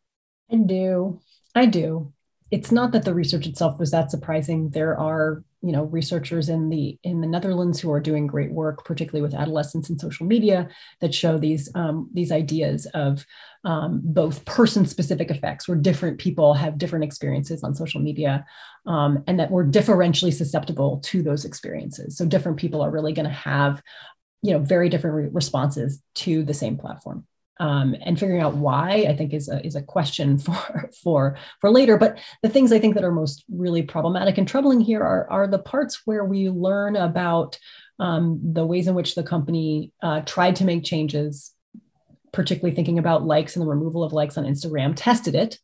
[0.52, 1.20] I do.
[1.56, 2.14] I do.
[2.50, 4.70] It's not that the research itself was that surprising.
[4.70, 8.86] There are you know researchers in the in the Netherlands who are doing great work,
[8.86, 10.70] particularly with adolescents and social media,
[11.02, 13.26] that show these um, these ideas of
[13.66, 18.46] um, both person specific effects, where different people have different experiences on social media,
[18.86, 22.16] um, and that we're differentially susceptible to those experiences.
[22.18, 23.82] So different people are really going to have
[24.42, 27.26] you know very different re- responses to the same platform
[27.60, 31.72] um, and figuring out why I think is a, is a question for for for
[31.72, 31.98] later.
[31.98, 35.48] But the things I think that are most really problematic and troubling here are are
[35.48, 37.58] the parts where we learn about
[38.00, 41.54] um, the ways in which the company uh, tried to make changes,
[42.32, 45.58] particularly thinking about likes and the removal of likes on Instagram, tested it,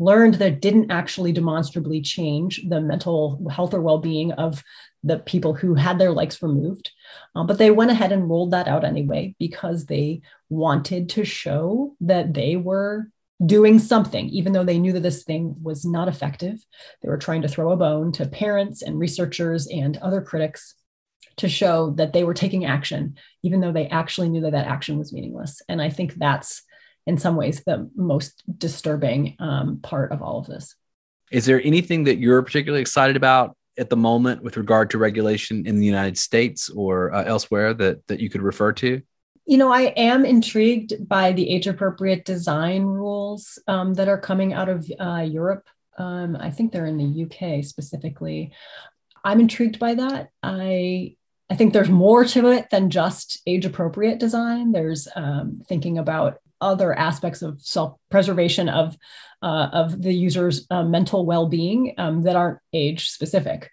[0.00, 4.64] learned that didn't actually demonstrably change the mental health or well-being of
[5.04, 6.90] the people who had their legs removed.
[7.34, 11.94] Um, but they went ahead and rolled that out anyway because they wanted to show
[12.00, 13.08] that they were
[13.44, 16.58] doing something, even though they knew that this thing was not effective.
[17.02, 20.74] They were trying to throw a bone to parents and researchers and other critics
[21.36, 24.98] to show that they were taking action, even though they actually knew that that action
[24.98, 25.62] was meaningless.
[25.68, 26.62] And I think that's
[27.10, 30.76] in some ways the most disturbing um, part of all of this.
[31.32, 35.66] Is there anything that you're particularly excited about at the moment with regard to regulation
[35.66, 39.02] in the United States or uh, elsewhere that that you could refer to?
[39.44, 44.52] You know, I am intrigued by the age appropriate design rules um, that are coming
[44.52, 45.66] out of uh, Europe.
[45.98, 48.52] Um, I think they're in the UK specifically.
[49.24, 50.30] I'm intrigued by that.
[50.42, 51.16] I
[51.50, 54.70] I think there's more to it than just age appropriate design.
[54.70, 58.96] There's um, thinking about other aspects of self preservation of
[59.42, 63.70] uh, of the user's uh, mental well being um, that aren't age specific.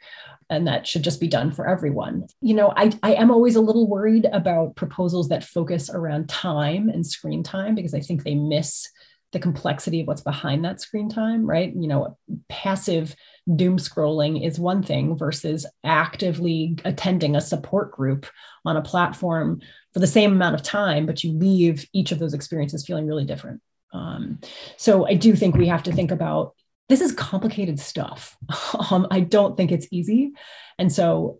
[0.49, 2.27] And that should just be done for everyone.
[2.39, 6.87] You know, I, I am always a little worried about proposals that focus around time
[6.87, 8.87] and screen time because I think they miss
[9.33, 11.73] the complexity of what's behind that screen time, right?
[11.75, 13.13] You know, passive
[13.53, 18.25] doom scrolling is one thing versus actively attending a support group
[18.65, 19.61] on a platform
[19.97, 23.25] for the same amount of time, but you leave each of those experiences feeling really
[23.25, 23.59] different.
[23.93, 24.39] Um,
[24.77, 26.53] so I do think we have to think about
[26.87, 28.37] this is complicated stuff.
[28.91, 30.33] um, I don't think it's easy.
[30.77, 31.39] And so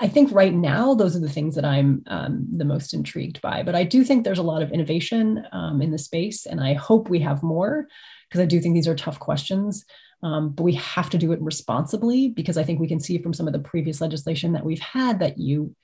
[0.00, 3.62] I think right now, those are the things that I'm um, the most intrigued by.
[3.62, 6.74] But I do think there's a lot of innovation um, in the space, and I
[6.74, 7.86] hope we have more
[8.28, 9.84] because I do think these are tough questions.
[10.24, 13.32] Um, but we have to do it responsibly because I think we can see from
[13.32, 15.76] some of the previous legislation that we've had that you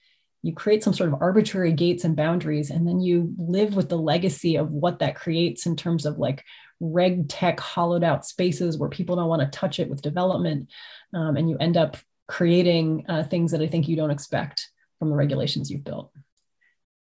[0.45, 3.97] you create some sort of arbitrary gates and boundaries, and then you live with the
[3.97, 6.45] legacy of what that creates in terms of like
[6.81, 10.71] reg tech hollowed out spaces where people don't want to touch it with development,
[11.15, 11.97] um, and you end up
[12.29, 16.13] creating uh, things that I think you don't expect from the regulations you've built.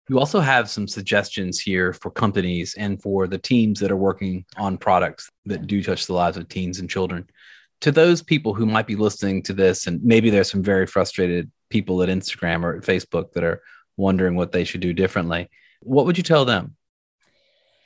[0.07, 4.45] You also have some suggestions here for companies and for the teams that are working
[4.55, 7.27] on products that do touch the lives of teens and children.
[7.81, 11.49] To those people who might be listening to this, and maybe there's some very frustrated
[11.71, 13.61] people at Instagram or at Facebook that are
[13.97, 15.49] wondering what they should do differently,
[15.81, 16.75] what would you tell them?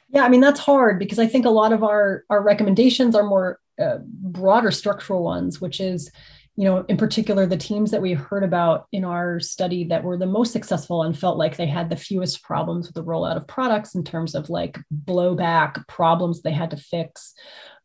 [0.10, 3.24] Yeah, I mean that's hard because I think a lot of our our recommendations are
[3.24, 6.12] more uh, broader structural ones, which is
[6.58, 10.18] you know, in particular, the teams that we heard about in our study that were
[10.18, 13.46] the most successful and felt like they had the fewest problems with the rollout of
[13.46, 17.34] products in terms of like blowback problems they had to fix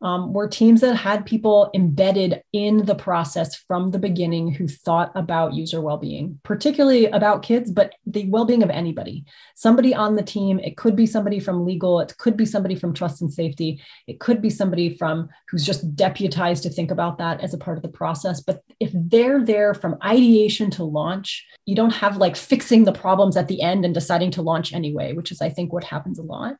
[0.02, 5.12] um, were teams that had people embedded in the process from the beginning who thought
[5.14, 9.24] about user well-being particularly about kids but the well-being of anybody.
[9.54, 12.94] Somebody on the team it could be somebody from legal it could be somebody from
[12.94, 17.40] trust and safety it could be somebody from who's just deputized to think about that
[17.40, 18.40] as a part of the process.
[18.40, 23.36] But if they're there from ideation to launch you don't have like fixing the problems
[23.36, 26.22] at the end and deciding to launch anyway which is i think what happens a
[26.22, 26.56] lot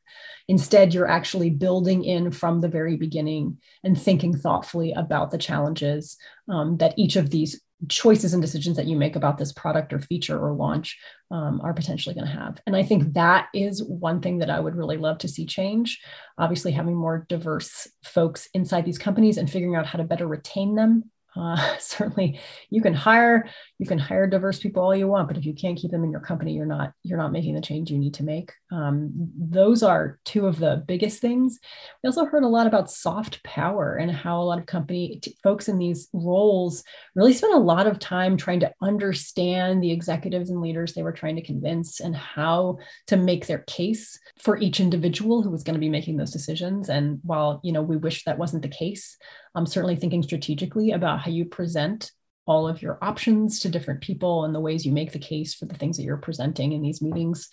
[0.51, 6.17] Instead, you're actually building in from the very beginning and thinking thoughtfully about the challenges
[6.49, 10.01] um, that each of these choices and decisions that you make about this product or
[10.01, 10.99] feature or launch
[11.31, 12.61] um, are potentially going to have.
[12.67, 16.01] And I think that is one thing that I would really love to see change.
[16.37, 20.75] Obviously, having more diverse folks inside these companies and figuring out how to better retain
[20.75, 23.49] them uh, certainly, you can hire
[23.81, 26.11] you can hire diverse people all you want, but if you can't keep them in
[26.11, 28.53] your company, you're not you're not making the change you need to make.
[28.71, 31.59] Um, those are two of the biggest things.
[32.03, 35.66] We also heard a lot about soft power and how a lot of company folks
[35.66, 40.61] in these roles really spent a lot of time trying to understand the executives and
[40.61, 45.43] leaders they were trying to convince and how to make their case for each individual
[45.43, 46.90] who was going to be making those decisions.
[46.90, 49.16] And while you know we wish that wasn't the case,
[49.55, 52.12] I'm certainly thinking strategically about how you present
[52.51, 55.67] all of your options to different people and the ways you make the case for
[55.67, 57.49] the things that you're presenting in these meetings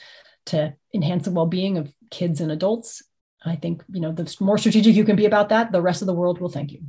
[0.47, 3.03] to enhance the well-being of kids and adults.
[3.45, 6.07] I think, you know, the more strategic you can be about that, the rest of
[6.07, 6.81] the world will thank you.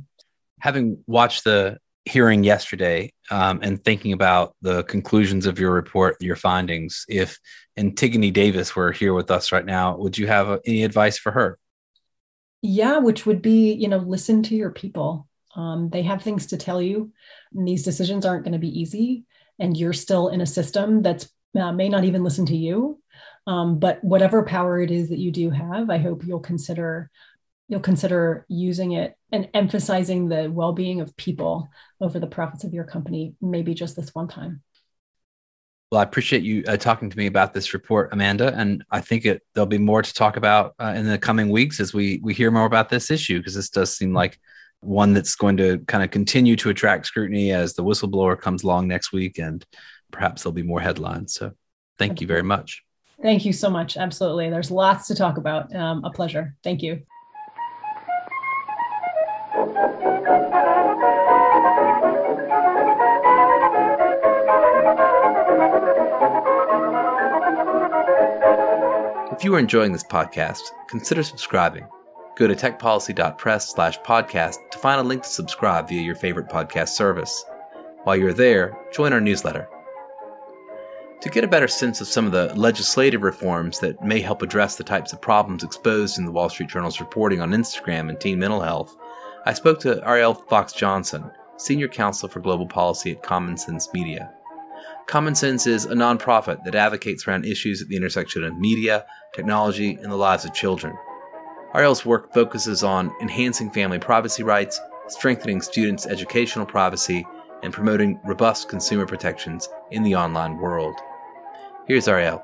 [0.59, 6.35] Having watched the hearing yesterday um, and thinking about the conclusions of your report, your
[6.35, 7.37] findings, if
[7.77, 11.31] Antigone Davis were here with us right now, would you have uh, any advice for
[11.31, 11.59] her?
[12.63, 15.28] Yeah, which would be, you know, listen to your people.
[15.59, 17.11] Um, they have things to tell you.
[17.53, 19.25] And these decisions aren't going to be easy.
[19.59, 23.01] And you're still in a system that's uh, may not even listen to you.
[23.45, 27.09] Um, but whatever power it is that you do have, I hope you'll consider
[27.67, 31.69] you'll consider using it and emphasizing the well-being of people
[32.01, 34.63] over the profits of your company, maybe just this one time.
[35.91, 39.25] Well, I appreciate you uh, talking to me about this report, Amanda, and I think
[39.25, 42.33] it, there'll be more to talk about uh, in the coming weeks as we we
[42.33, 44.39] hear more about this issue because this does seem like
[44.81, 48.87] one that's going to kind of continue to attract scrutiny as the whistleblower comes along
[48.87, 49.65] next week, and
[50.11, 51.33] perhaps there'll be more headlines.
[51.33, 51.51] So,
[51.97, 52.83] thank you very much.
[53.21, 53.97] Thank you so much.
[53.97, 55.75] Absolutely, there's lots to talk about.
[55.75, 56.55] Um, a pleasure.
[56.63, 57.01] Thank you.
[69.31, 71.87] If you are enjoying this podcast, consider subscribing.
[72.39, 76.89] Go to techpolicy.press slash podcast to find a link to subscribe via your favorite podcast
[76.89, 77.43] service.
[78.05, 79.67] While you're there, join our newsletter.
[81.19, 84.77] To get a better sense of some of the legislative reforms that may help address
[84.77, 88.39] the types of problems exposed in the Wall Street Journal's reporting on Instagram and teen
[88.39, 88.95] mental health,
[89.45, 94.31] I spoke to Ariel Fox Johnson, Senior Counsel for Global Policy at Common Sense Media.
[95.07, 99.95] Common Sense is a nonprofit that advocates around issues at the intersection of media, technology,
[99.95, 100.95] and the lives of children.
[101.75, 107.27] Ariel's work focuses on enhancing family privacy rights, strengthening students' educational privacy,
[107.61, 110.95] and promoting robust consumer protections in the online world.
[111.87, 112.43] Here's Ariel.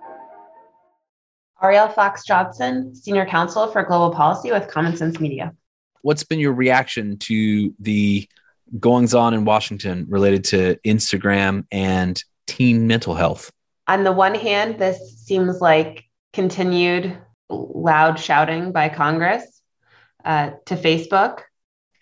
[1.64, 5.56] Ariel Fox Johnson, Senior Counsel for Global Policy with Common Sense Media.
[6.04, 8.30] What's been your reaction to the
[8.80, 13.52] goings on in Washington related to Instagram and teen mental health?
[13.88, 16.04] On the one hand, this seems like
[16.34, 17.18] continued
[17.50, 19.62] loud shouting by Congress
[20.24, 21.42] uh, to Facebook,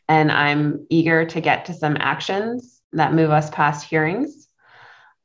[0.08, 4.48] and I'm eager to get to some actions that move us past hearings.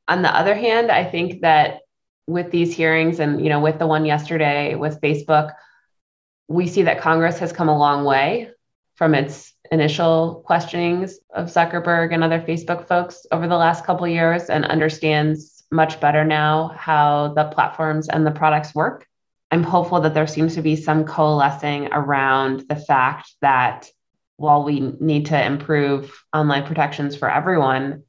[0.08, 1.80] On the other hand, I think that
[2.26, 5.52] with these hearings and you know with the one yesterday with Facebook,
[6.48, 8.50] we see that Congress has come a long way
[8.96, 14.50] from its initial questionings of Zuckerberg and other Facebook folks over the last couple years
[14.50, 19.06] and understands much better now how the platforms and the products work.
[19.50, 23.88] I'm hopeful that there seems to be some coalescing around the fact that
[24.36, 28.04] while we need to improve online protections for everyone,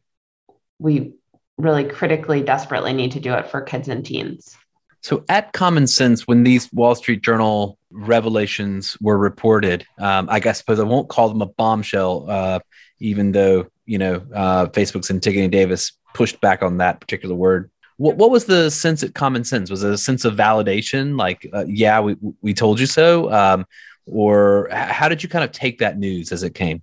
[0.78, 1.14] we
[1.58, 4.56] really critically, desperately need to do it for kids and teens.
[5.02, 10.58] So, at Common Sense, when these Wall Street Journal revelations were reported, um, I guess
[10.58, 12.60] suppose I won't call them a bombshell, uh,
[13.00, 17.72] even though you know uh, Facebook's Antigone Davis pushed back on that particular word.
[18.00, 19.70] What, what was the sense at Common Sense?
[19.70, 23.66] Was it a sense of validation, like, uh, yeah, we we told you so, um,
[24.06, 26.82] or how did you kind of take that news as it came?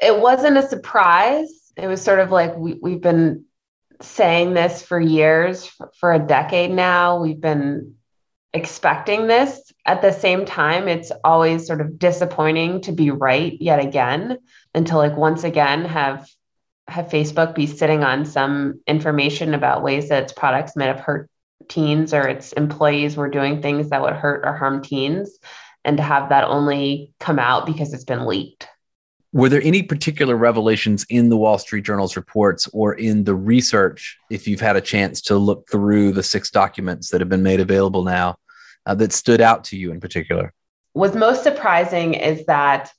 [0.00, 1.48] It wasn't a surprise.
[1.74, 3.46] It was sort of like we, we've been
[4.02, 7.18] saying this for years, for a decade now.
[7.18, 7.94] We've been
[8.52, 9.72] expecting this.
[9.86, 14.36] At the same time, it's always sort of disappointing to be right yet again,
[14.74, 16.28] and to like once again have
[16.88, 21.30] have Facebook be sitting on some information about ways that its products might have hurt
[21.68, 25.38] teens or its employees were doing things that would hurt or harm teens,
[25.84, 28.66] and to have that only come out because it's been leaked.
[29.32, 34.16] Were there any particular revelations in the Wall Street Journal's reports or in the research,
[34.30, 37.60] if you've had a chance to look through the six documents that have been made
[37.60, 38.36] available now,
[38.86, 40.54] uh, that stood out to you in particular?
[40.94, 42.90] What's most surprising is that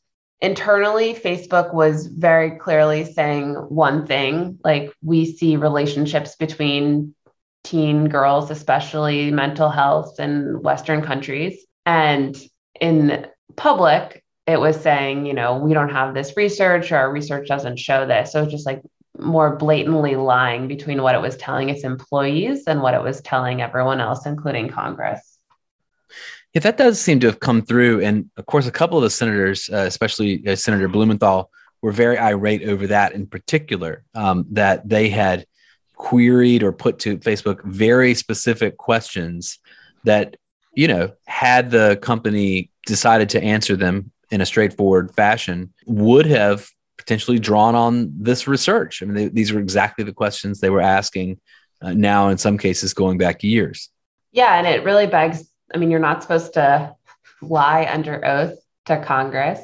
[0.42, 7.14] internally, Facebook was very clearly saying one thing like, we see relationships between
[7.64, 11.66] teen girls, especially mental health in Western countries.
[11.86, 12.38] And
[12.80, 17.48] in public, it was saying, you know, we don't have this research or our research
[17.48, 18.32] doesn't show this.
[18.32, 18.82] So it's just like
[19.18, 23.62] more blatantly lying between what it was telling its employees and what it was telling
[23.62, 25.29] everyone else, including Congress.
[26.54, 28.02] Yeah, that does seem to have come through.
[28.02, 32.18] And of course, a couple of the senators, uh, especially uh, Senator Blumenthal, were very
[32.18, 35.46] irate over that in particular, um, that they had
[35.96, 39.60] queried or put to Facebook very specific questions
[40.06, 40.38] that,
[40.74, 46.70] you know, had the company decided to answer them in a straightforward fashion would have
[46.98, 49.02] potentially drawn on this research.
[49.02, 51.40] I mean, they, these are exactly the questions they were asking
[51.82, 53.90] uh, now, in some cases, going back years.
[54.32, 56.96] Yeah, and it really begs I mean, you're not supposed to
[57.42, 59.60] lie under oath to Congress.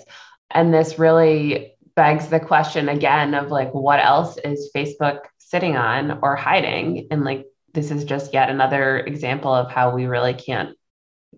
[0.52, 6.20] And this really begs the question again of like, what else is Facebook sitting on
[6.22, 7.08] or hiding?
[7.12, 10.78] And like, this is just yet another example of how we really can't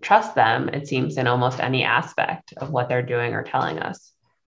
[0.00, 4.12] trust them, it seems, in almost any aspect of what they're doing or telling us.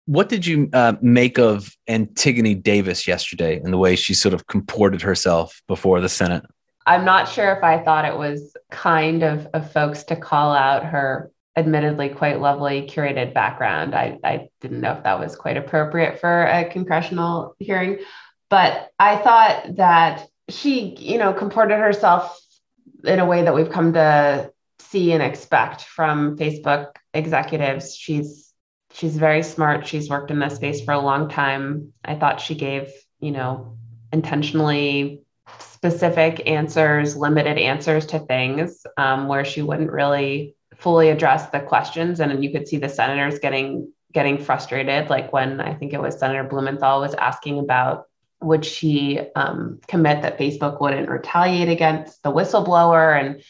[0.05, 4.47] What did you uh, make of Antigone Davis yesterday and the way she sort of
[4.47, 6.43] comported herself before the Senate?
[6.85, 10.85] I'm not sure if I thought it was kind of, of folks to call out
[10.85, 13.93] her admittedly quite lovely curated background.
[13.93, 17.99] I, I didn't know if that was quite appropriate for a congressional hearing,
[18.49, 22.39] but I thought that she, you know, comported herself
[23.03, 27.95] in a way that we've come to see and expect from Facebook executives.
[27.95, 28.51] She's
[28.91, 29.85] she's very smart.
[29.85, 31.93] She's worked in this space for a long time.
[32.03, 33.77] I thought she gave, you know,
[34.11, 35.21] intentionally
[35.79, 42.19] specific answers, limited answers to things um, where she wouldn't really fully address the questions.
[42.19, 46.19] And you could see the senators getting getting frustrated, like when I think it was
[46.19, 48.05] Senator Blumenthal was asking about
[48.41, 53.41] would she um, commit that Facebook wouldn't retaliate against the whistleblower and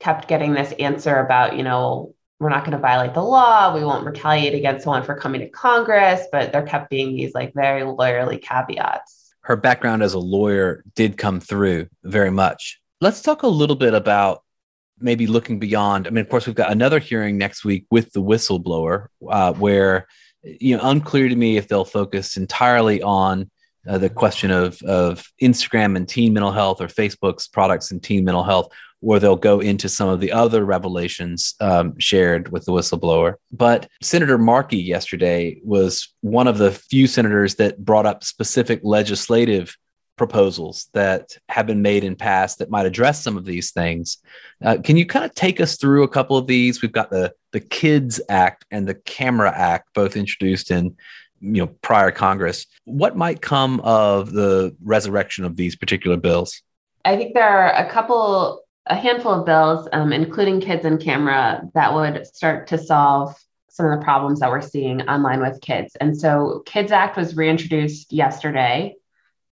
[0.00, 3.74] kept getting this answer about, you know, we're not going to violate the law.
[3.74, 7.54] We won't retaliate against someone for coming to Congress, but there kept being these like
[7.54, 9.23] very lawyerly caveats.
[9.44, 12.80] Her background as a lawyer did come through very much.
[13.00, 14.42] Let's talk a little bit about
[14.98, 16.06] maybe looking beyond.
[16.06, 20.06] I mean, of course, we've got another hearing next week with the whistleblower, uh, where
[20.42, 23.50] you know, unclear to me if they'll focus entirely on
[23.86, 28.24] uh, the question of of Instagram and teen mental health or Facebook's products and teen
[28.24, 28.72] mental health,
[29.04, 33.34] or they'll go into some of the other revelations um, shared with the whistleblower.
[33.52, 39.76] But Senator Markey yesterday was one of the few senators that brought up specific legislative
[40.16, 44.18] proposals that have been made in past that might address some of these things.
[44.64, 46.80] Uh, can you kind of take us through a couple of these?
[46.80, 50.96] We've got the the Kids Act and the Camera Act, both introduced in
[51.40, 52.66] you know prior Congress.
[52.84, 56.62] What might come of the resurrection of these particular bills?
[57.04, 61.62] I think there are a couple, a handful of bills, um, including Kids and Camera,
[61.74, 63.34] that would start to solve
[63.68, 65.96] some of the problems that we're seeing online with kids.
[66.00, 68.94] And so, Kids Act was reintroduced yesterday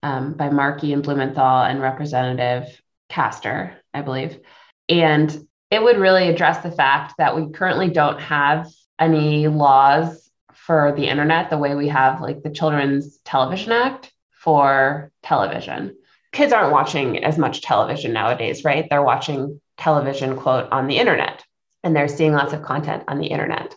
[0.03, 4.41] um, by Markey and Blumenthal and Representative Castor, I believe.
[4.89, 8.69] And it would really address the fact that we currently don't have
[8.99, 15.13] any laws for the internet the way we have like the Children's Television Act for
[15.23, 15.97] television.
[16.33, 18.87] Kids aren't watching as much television nowadays, right?
[18.89, 21.45] They're watching television, quote, on the internet,
[21.83, 23.75] and they're seeing lots of content on the internet.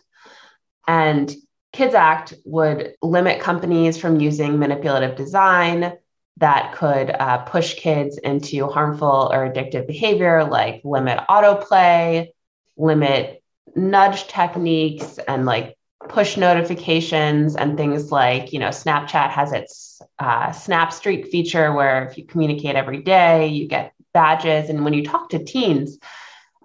[0.86, 1.34] And
[1.72, 5.96] Kids Act would limit companies from using manipulative design,
[6.38, 12.28] that could uh, push kids into harmful or addictive behavior, like limit autoplay,
[12.76, 13.42] limit
[13.76, 15.76] nudge techniques, and like
[16.12, 22.06] push notifications and things like, you know, Snapchat has its uh, Snap Streak feature where
[22.06, 24.68] if you communicate every day, you get badges.
[24.68, 25.98] And when you talk to teens,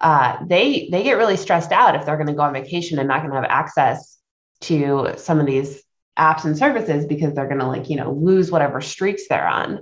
[0.00, 3.08] uh, they they get really stressed out if they're going to go on vacation and
[3.08, 4.18] not going to have access
[4.60, 5.82] to some of these
[6.18, 9.80] apps and services because they're going to like you know lose whatever streaks they're on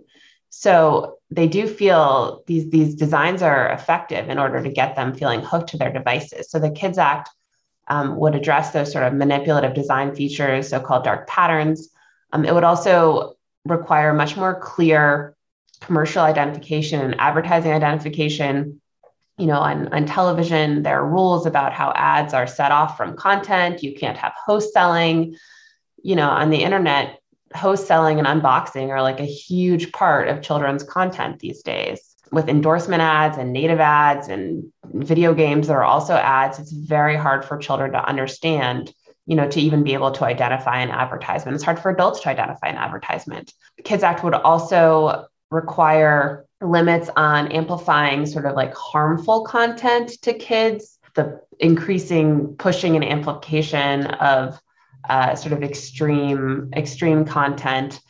[0.51, 5.41] so they do feel these these designs are effective in order to get them feeling
[5.41, 7.31] hooked to their devices so the kids act
[7.89, 11.89] um, would address those sort of manipulative design features so-called dark patterns.
[12.33, 15.37] Um, it would also require much more clear
[15.81, 18.81] commercial identification and advertising identification
[19.39, 20.83] you know on, on television.
[20.83, 23.83] There are rules about how ads are set off from content.
[23.83, 25.37] You can't have host selling.
[26.03, 27.21] You know, on the internet,
[27.55, 32.16] host selling and unboxing are like a huge part of children's content these days.
[32.33, 36.59] With endorsement ads and native ads and video games, that are also ads.
[36.59, 38.93] It's very hard for children to understand,
[39.27, 41.55] you know, to even be able to identify an advertisement.
[41.55, 43.53] It's hard for adults to identify an advertisement.
[43.85, 50.99] Kids Act would also require limits on amplifying sort of like harmful content to kids,
[51.15, 54.61] the increasing pushing and amplification of
[55.09, 58.01] uh, sort of extreme extreme content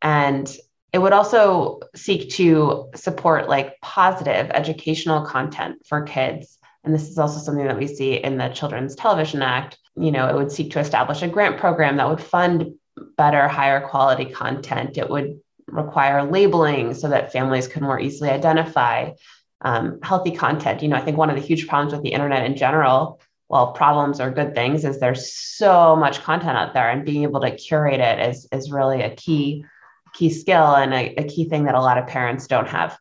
[0.00, 0.56] and
[0.92, 6.58] it would also seek to support like positive educational content for kids.
[6.84, 9.78] And this is also something that we see in the children's television act.
[9.96, 12.74] You know it would seek to establish a grant program that would fund
[13.16, 14.96] better higher quality content.
[14.96, 19.10] It would require labeling so that families could more easily identify
[19.60, 20.82] um, healthy content.
[20.82, 23.72] You know i think one of the huge problems with the internet in general well
[23.72, 27.54] problems are good things is there's so much content out there and being able to
[27.54, 29.64] curate it is is really a key
[30.14, 32.98] key skill and a, a key thing that a lot of parents don't have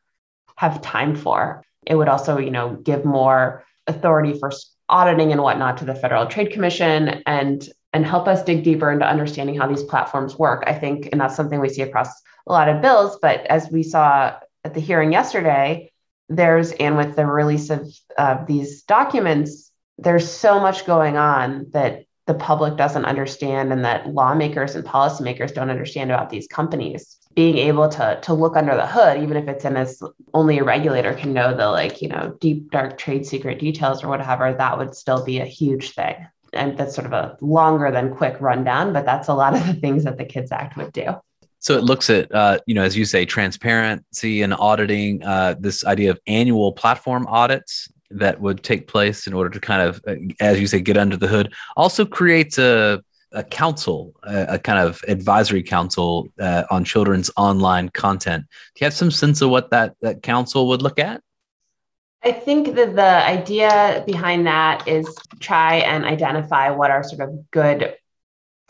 [0.55, 1.63] have time for.
[1.85, 4.51] It would also you know give more authority for
[4.89, 9.07] auditing and whatnot to the federal trade commission and and help us dig deeper into
[9.07, 10.63] understanding how these platforms work.
[10.67, 12.09] I think and that's something we see across
[12.47, 15.91] a lot of bills but as we saw at the hearing yesterday
[16.29, 17.87] there's and with the release of
[18.17, 24.13] uh, these documents there's so much going on that the public doesn't understand and that
[24.13, 28.85] lawmakers and policymakers don't understand about these companies being able to to look under the
[28.85, 30.01] hood even if it's in as
[30.33, 34.09] only a regulator can know the like you know deep dark trade secret details or
[34.09, 36.15] whatever that would still be a huge thing
[36.53, 39.73] and that's sort of a longer than quick rundown but that's a lot of the
[39.73, 41.07] things that the kids act would do
[41.59, 45.23] so it looks at, uh, you know, as you say, transparency and auditing.
[45.23, 49.81] Uh, this idea of annual platform audits that would take place in order to kind
[49.81, 51.53] of, uh, as you say, get under the hood.
[51.75, 53.01] Also creates a
[53.33, 58.45] a council, a, a kind of advisory council uh, on children's online content.
[58.73, 61.21] Do you have some sense of what that that council would look at?
[62.23, 65.07] I think that the idea behind that is
[65.39, 67.95] try and identify what are sort of good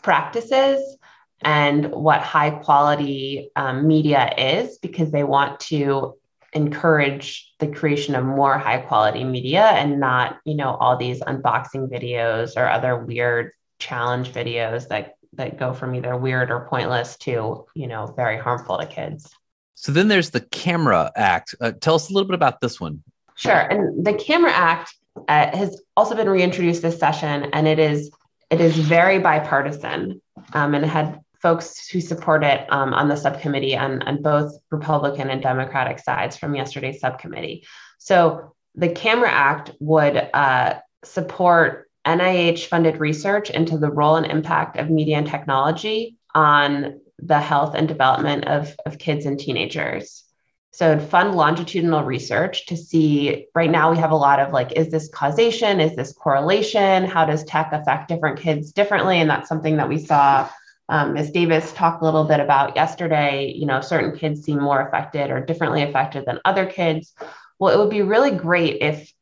[0.02, 0.96] practices
[1.40, 6.18] and what high quality um, media is because they want to
[6.58, 11.88] encourage the creation of more high quality media and not you know all these unboxing
[11.90, 17.64] videos or other weird challenge videos that that go from either weird or pointless to,
[17.74, 19.30] you know, very harmful to kids.
[19.74, 21.54] So then there's the Camera Act.
[21.60, 23.02] Uh, tell us a little bit about this one.
[23.36, 23.52] Sure.
[23.52, 24.94] And the Camera Act
[25.28, 28.10] uh, has also been reintroduced this session, and it is
[28.50, 30.20] it is very bipartisan,
[30.54, 34.52] um, and it had folks who support it um, on the subcommittee on, on both
[34.70, 37.64] Republican and Democratic sides from yesterday's subcommittee.
[37.98, 44.78] So the Camera Act would uh, support NIH funded research into the role and impact
[44.78, 50.24] of media and technology on the health and development of, of kids and teenagers.
[50.72, 54.90] So fund longitudinal research to see right now we have a lot of like, is
[54.90, 55.80] this causation?
[55.80, 57.04] Is this correlation?
[57.04, 59.18] How does tech affect different kids differently?
[59.18, 60.48] And that's something that we saw
[60.88, 61.30] um, Ms.
[61.30, 63.52] Davis talked a little bit about yesterday.
[63.54, 67.14] You know, certain kids seem more affected or differently affected than other kids.
[67.58, 69.12] Well, it would be really great if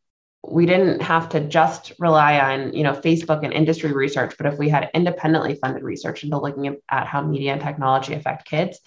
[0.49, 4.59] we didn't have to just rely on you know facebook and industry research but if
[4.59, 8.79] we had independently funded research into looking at how media and technology affect kids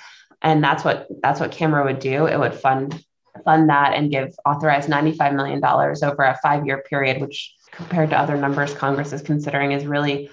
[0.41, 3.03] and that's what that's what camera would do it would fund
[3.43, 8.09] fund that and give authorized 95 million dollars over a five year period which compared
[8.09, 10.29] to other numbers congress is considering is really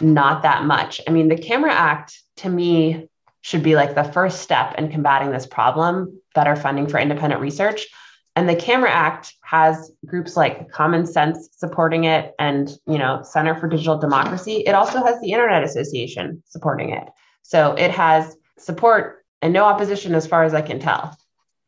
[0.00, 1.00] not that much.
[1.06, 3.08] I mean the camera act to me
[3.42, 7.86] should be like the first step in combating this problem better funding for independent research.
[8.34, 13.54] And the camera act has groups like common sense supporting it and you know center
[13.54, 14.62] for digital democracy.
[14.66, 17.04] It also has the internet association supporting it.
[17.42, 21.16] So it has support and no opposition as far as i can tell.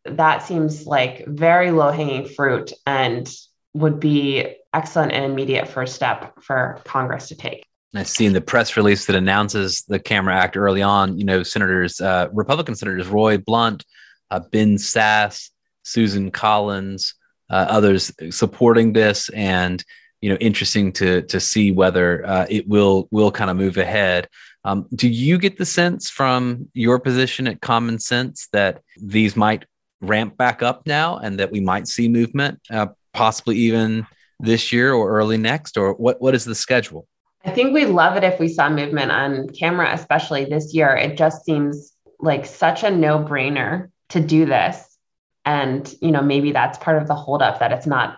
[0.05, 3.29] That seems like very low hanging fruit and
[3.75, 8.41] would be excellent and immediate first step for congress to take I see in the
[8.41, 13.07] press release that announces the Camera Act early on, you know, senators, uh, Republican senators
[13.07, 13.85] Roy Blunt,
[14.31, 15.51] uh, Ben Sasse,
[15.85, 17.15] Susan Collins,
[17.51, 19.85] uh, others supporting this, and
[20.21, 24.29] you know, interesting to to see whether uh, it will will kind of move ahead.
[24.65, 29.67] Um, do you get the sense from your position at Common Sense that these might
[30.01, 34.07] ramp back up now, and that we might see movement, uh, possibly even
[34.41, 37.07] this year or early next, or what what is the schedule?
[37.45, 40.97] I think we'd love it if we saw movement on camera, especially this year.
[40.97, 44.97] It just seems like such a no brainer to do this.
[45.45, 48.17] And you know maybe that's part of the holdup that it's not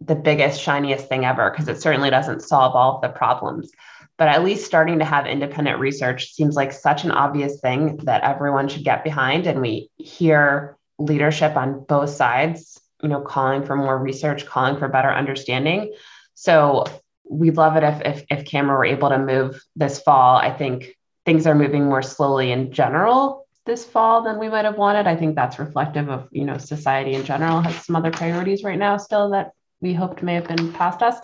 [0.00, 3.72] the biggest shiniest thing ever because it certainly doesn't solve all of the problems.
[4.16, 8.22] But at least starting to have independent research seems like such an obvious thing that
[8.22, 9.46] everyone should get behind.
[9.46, 14.88] And we hear leadership on both sides you know calling for more research calling for
[14.88, 15.92] better understanding.
[16.34, 16.84] So
[17.30, 20.94] we'd love it if if, if camera were able to move this fall i think
[21.24, 25.06] things are moving more slowly in general this fall than we might have wanted.
[25.06, 28.78] I think that's reflective of, you know, society in general has some other priorities right
[28.78, 31.16] now still that we hoped may have been past us.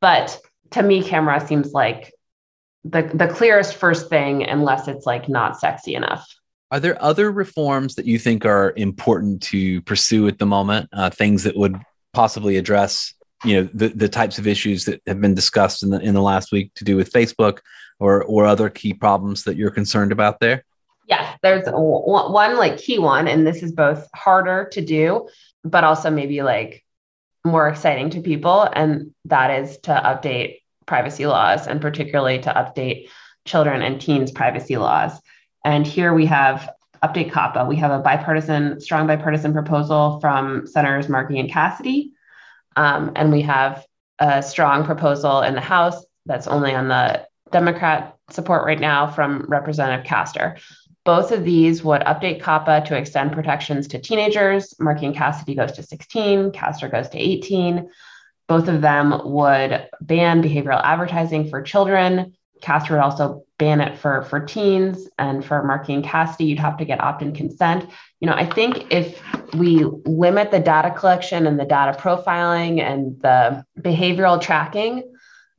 [0.00, 0.40] But
[0.70, 2.12] to me, camera seems like
[2.84, 6.26] the, the clearest first thing, unless it's like not sexy enough.
[6.70, 10.88] Are there other reforms that you think are important to pursue at the moment?
[10.92, 11.76] Uh, things that would
[12.12, 13.12] possibly address,
[13.44, 16.22] you know, the, the types of issues that have been discussed in the in the
[16.22, 17.60] last week to do with Facebook,
[17.98, 20.64] or or other key problems that you're concerned about there?
[21.08, 25.28] Yes, there's one like key one, and this is both harder to do,
[25.62, 26.84] but also maybe like
[27.44, 28.62] more exciting to people.
[28.62, 33.08] And that is to update privacy laws and particularly to update
[33.44, 35.12] children and teens privacy laws.
[35.64, 36.70] And here we have
[37.02, 37.68] update COPPA.
[37.68, 42.12] We have a bipartisan, strong bipartisan proposal from Senators Markey and Cassidy.
[42.76, 43.84] Um, and we have
[44.18, 49.46] a strong proposal in the House that's only on the Democrat support right now from
[49.48, 50.56] Representative Castor.
[51.04, 54.74] Both of these would update COPPA to extend protections to teenagers.
[54.80, 57.90] Markey and Cassidy goes to 16, Castor goes to 18.
[58.48, 62.34] Both of them would ban behavioral advertising for children.
[62.64, 65.08] Castor would also ban it for, for teens.
[65.18, 67.88] And for Markey and Cassidy, you'd have to get opt in consent.
[68.20, 69.22] You know, I think if
[69.54, 75.04] we limit the data collection and the data profiling and the behavioral tracking,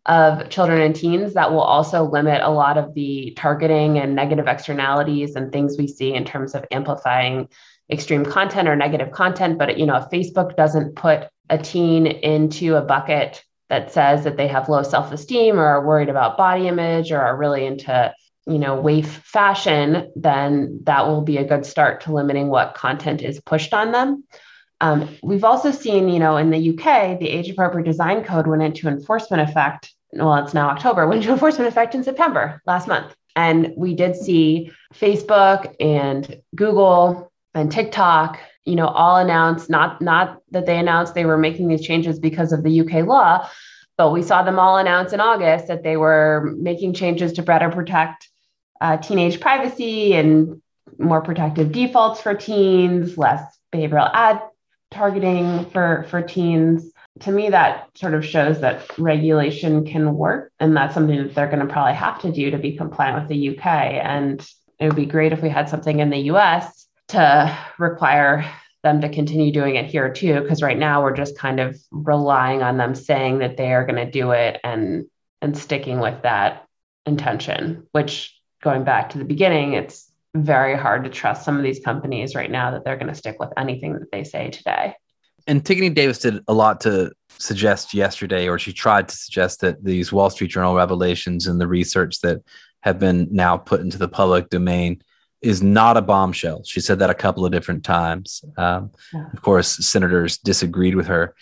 [0.07, 4.47] of children and teens that will also limit a lot of the targeting and negative
[4.47, 7.47] externalities and things we see in terms of amplifying
[7.91, 12.75] extreme content or negative content but you know if facebook doesn't put a teen into
[12.75, 17.11] a bucket that says that they have low self-esteem or are worried about body image
[17.11, 18.13] or are really into
[18.47, 23.21] you know waif fashion then that will be a good start to limiting what content
[23.21, 24.23] is pushed on them
[24.81, 28.61] um, we've also seen you know in the uk the age appropriate design code went
[28.61, 33.15] into enforcement effect well, it's now October, went into enforcement effect in September last month.
[33.35, 40.41] And we did see Facebook and Google and TikTok, you know, all announced not not
[40.51, 43.47] that they announced they were making these changes because of the UK law,
[43.97, 47.69] but we saw them all announce in August that they were making changes to better
[47.69, 48.27] protect
[48.81, 50.61] uh, teenage privacy and
[50.97, 53.41] more protective defaults for teens, less
[53.73, 54.41] behavioral ad
[54.91, 56.91] targeting for, for teens.
[57.21, 60.51] To me, that sort of shows that regulation can work.
[60.59, 63.29] And that's something that they're going to probably have to do to be compliant with
[63.29, 63.65] the UK.
[63.65, 64.45] And
[64.79, 68.45] it would be great if we had something in the US to require
[68.83, 70.41] them to continue doing it here too.
[70.41, 74.03] Because right now we're just kind of relying on them saying that they are going
[74.03, 75.05] to do it and
[75.41, 76.65] and sticking with that
[77.05, 81.79] intention, which going back to the beginning, it's very hard to trust some of these
[81.79, 84.95] companies right now that they're going to stick with anything that they say today.
[85.47, 90.11] Antigone Davis did a lot to suggest yesterday, or she tried to suggest that these
[90.11, 92.41] Wall Street Journal revelations and the research that
[92.81, 95.01] have been now put into the public domain
[95.45, 96.63] is not a bombshell.
[96.63, 98.43] She said that a couple of different times.
[98.57, 99.27] Um, yeah.
[99.31, 101.35] Of course, senators disagreed with her.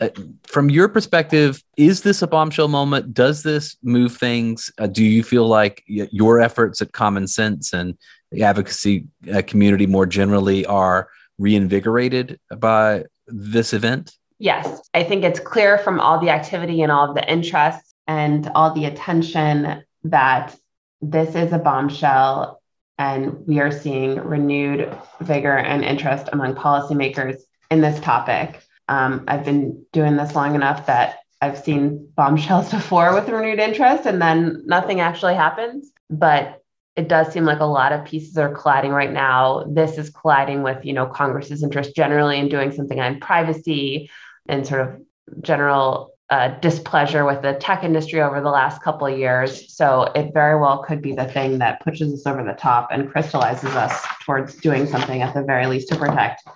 [0.00, 0.10] Uh,
[0.46, 3.12] from your perspective, is this a bombshell moment?
[3.12, 4.70] Does this move things?
[4.78, 7.98] Uh, do you feel like y- your efforts at common sense and
[8.30, 14.14] the advocacy uh, community more generally are reinvigorated by this event?
[14.38, 18.48] Yes, I think it's clear from all the activity and all of the interest and
[18.54, 20.54] all the attention that
[21.00, 22.60] this is a bombshell
[22.98, 27.40] and we are seeing renewed vigor and interest among policymakers
[27.70, 28.60] in this topic.
[28.88, 34.06] Um, I've been doing this long enough that I've seen bombshells before with renewed interest
[34.06, 35.92] and then nothing actually happens.
[36.10, 36.62] But
[36.96, 39.64] it does seem like a lot of pieces are colliding right now.
[39.68, 44.10] This is colliding with, you know, Congress's interest generally in doing something on privacy
[44.48, 49.18] and sort of general uh, displeasure with the tech industry over the last couple of
[49.18, 49.74] years.
[49.74, 53.10] So it very well could be the thing that pushes us over the top and
[53.10, 56.46] crystallizes us towards doing something at the very least to protect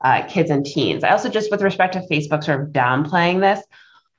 [0.00, 1.04] uh, kids and teens.
[1.04, 3.64] I also just, with respect to Facebook, sort of downplaying this.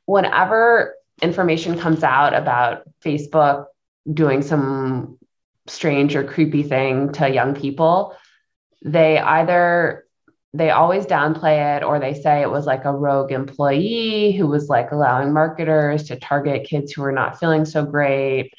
[0.05, 3.65] Whenever information comes out about Facebook
[4.11, 5.17] doing some
[5.67, 8.15] strange or creepy thing to young people,
[8.83, 10.05] they either
[10.53, 14.67] they always downplay it or they say it was like a rogue employee who was
[14.67, 18.53] like allowing marketers to target kids who were not feeling so great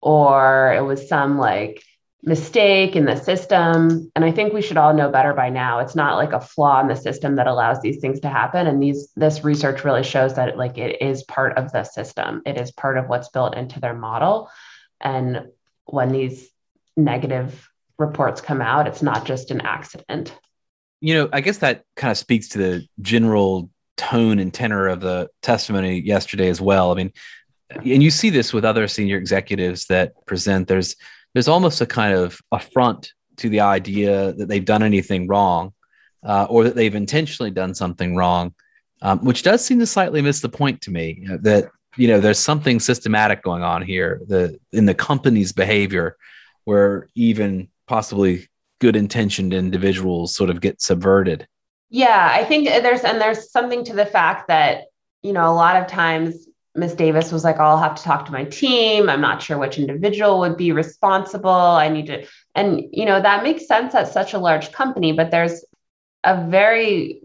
[0.00, 1.82] or it was some like
[2.22, 4.10] mistake in the system.
[4.16, 5.80] And i think we should all know better by now.
[5.80, 8.66] It's not like a flaw in the system that allows these things to happen.
[8.66, 12.40] And these this research really shows that like it is part of the system.
[12.46, 14.50] It is part of what's built into their model.
[15.00, 15.48] And
[15.84, 16.48] when these
[16.96, 17.68] negative
[17.98, 20.36] reports come out it's not just an accident
[21.00, 25.00] you know, I guess that kind of speaks to the general tone and tenor of
[25.00, 26.90] the testimony yesterday as well.
[26.90, 27.12] I mean,
[27.70, 30.68] and you see this with other senior executives that present.
[30.68, 30.96] There's
[31.32, 35.72] there's almost a kind of affront to the idea that they've done anything wrong,
[36.24, 38.54] uh, or that they've intentionally done something wrong,
[39.02, 41.18] um, which does seem to slightly miss the point to me.
[41.20, 44.20] You know, that you know there's something systematic going on here.
[44.26, 46.16] The in the company's behavior,
[46.64, 48.48] where even possibly
[48.84, 51.48] good intentioned individuals sort of get subverted.
[51.88, 54.84] Yeah, I think there's and there's something to the fact that
[55.22, 58.26] you know a lot of times Miss Davis was like, oh, I'll have to talk
[58.26, 59.08] to my team.
[59.08, 61.48] I'm not sure which individual would be responsible.
[61.48, 65.30] I need to, and you know that makes sense at such a large company, but
[65.30, 65.64] there's
[66.22, 67.22] a very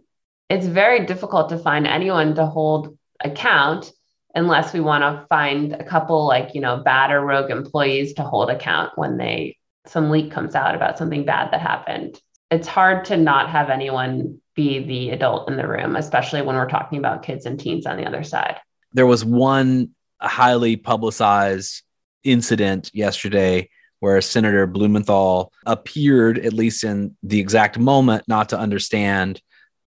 [0.47, 3.91] it's very difficult to find anyone to hold account
[4.33, 8.23] unless we want to find a couple like you know bad or rogue employees to
[8.23, 12.19] hold account when they some leak comes out about something bad that happened.
[12.51, 16.69] It's hard to not have anyone be the adult in the room, especially when we're
[16.69, 18.57] talking about kids and teens on the other side.
[18.93, 21.83] There was one highly publicized
[22.23, 23.69] incident yesterday
[23.99, 29.41] where Senator Blumenthal appeared, at least in the exact moment, not to understand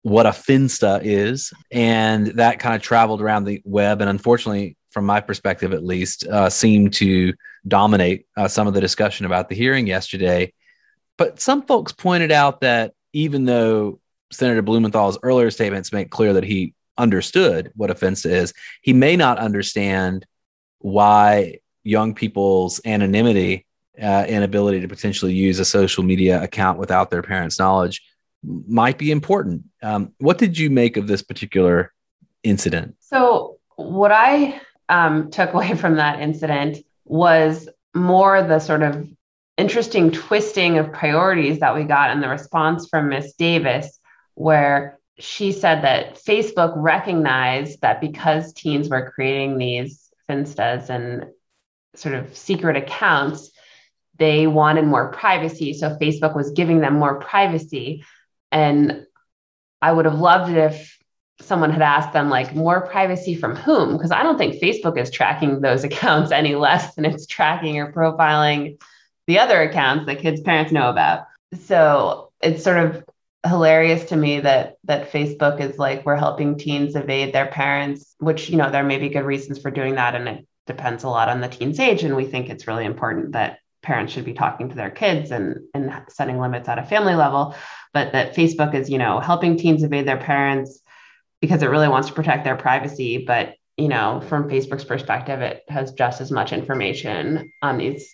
[0.02, 1.52] what a finsta is.
[1.70, 4.00] And that kind of traveled around the web.
[4.00, 7.34] And unfortunately, from my perspective at least, uh, seemed to
[7.68, 10.52] dominate uh, some of the discussion about the hearing yesterday.
[11.16, 14.00] But some folks pointed out that even though
[14.30, 18.52] Senator Blumenthal's earlier statements make clear that he understood what a finsta is,
[18.82, 20.26] he may not understand
[20.78, 23.66] why young people's anonymity
[24.00, 28.02] uh, and ability to potentially use a social media account without their parents' knowledge
[28.42, 29.64] might be important.
[29.82, 31.92] Um, what did you make of this particular
[32.44, 32.96] incident?
[33.00, 36.78] So, what I um, took away from that incident
[37.08, 39.08] was more the sort of
[39.56, 43.98] interesting twisting of priorities that we got in the response from Miss Davis,
[44.34, 51.26] where she said that Facebook recognized that because teens were creating these finstas and
[51.96, 53.50] sort of secret accounts,
[54.16, 55.72] they wanted more privacy.
[55.72, 58.04] So Facebook was giving them more privacy.
[58.52, 59.06] And
[59.82, 60.97] I would have loved it if
[61.40, 65.10] someone had asked them like more privacy from whom because i don't think facebook is
[65.10, 68.76] tracking those accounts any less than it's tracking or profiling
[69.28, 71.26] the other accounts that kids' parents know about.
[71.66, 73.04] So it's sort of
[73.46, 78.50] hilarious to me that that Facebook is like we're helping teens evade their parents, which
[78.50, 81.28] you know there may be good reasons for doing that, and it depends a lot
[81.28, 82.02] on the teen's age.
[82.02, 85.58] And we think it's really important that parents should be talking to their kids and
[85.74, 87.54] and setting limits at a family level,
[87.92, 90.80] but that Facebook is you know helping teens evade their parents
[91.40, 95.62] because it really wants to protect their privacy, but you know, from Facebook's perspective, it
[95.68, 98.12] has just as much information on these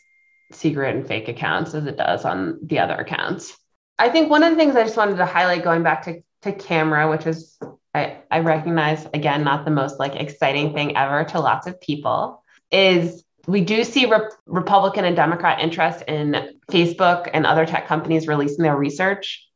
[0.52, 3.56] secret and fake accounts as it does on the other accounts.
[3.98, 6.52] I think one of the things I just wanted to highlight going back to, to
[6.52, 7.58] camera, which is
[7.94, 12.42] I, I recognize again, not the most like exciting thing ever to lots of people,
[12.70, 18.26] is we do see Re- Republican and Democrat interest in Facebook and other tech companies
[18.26, 19.48] releasing their research.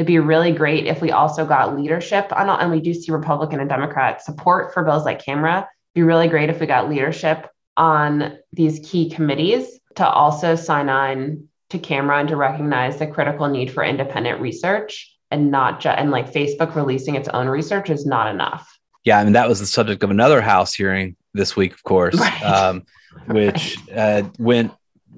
[0.00, 3.60] It'd be really great if we also got leadership on, and we do see Republican
[3.60, 5.58] and Democrat support for bills like camera.
[5.58, 10.88] It'd be really great if we got leadership on these key committees to also sign
[10.88, 15.98] on to camera and to recognize the critical need for independent research and not just
[15.98, 18.78] and like Facebook releasing its own research is not enough.
[19.04, 22.18] Yeah, I mean that was the subject of another House hearing this week, of course,
[22.18, 22.42] right.
[22.42, 22.86] um,
[23.26, 23.98] which right.
[23.98, 24.72] uh, went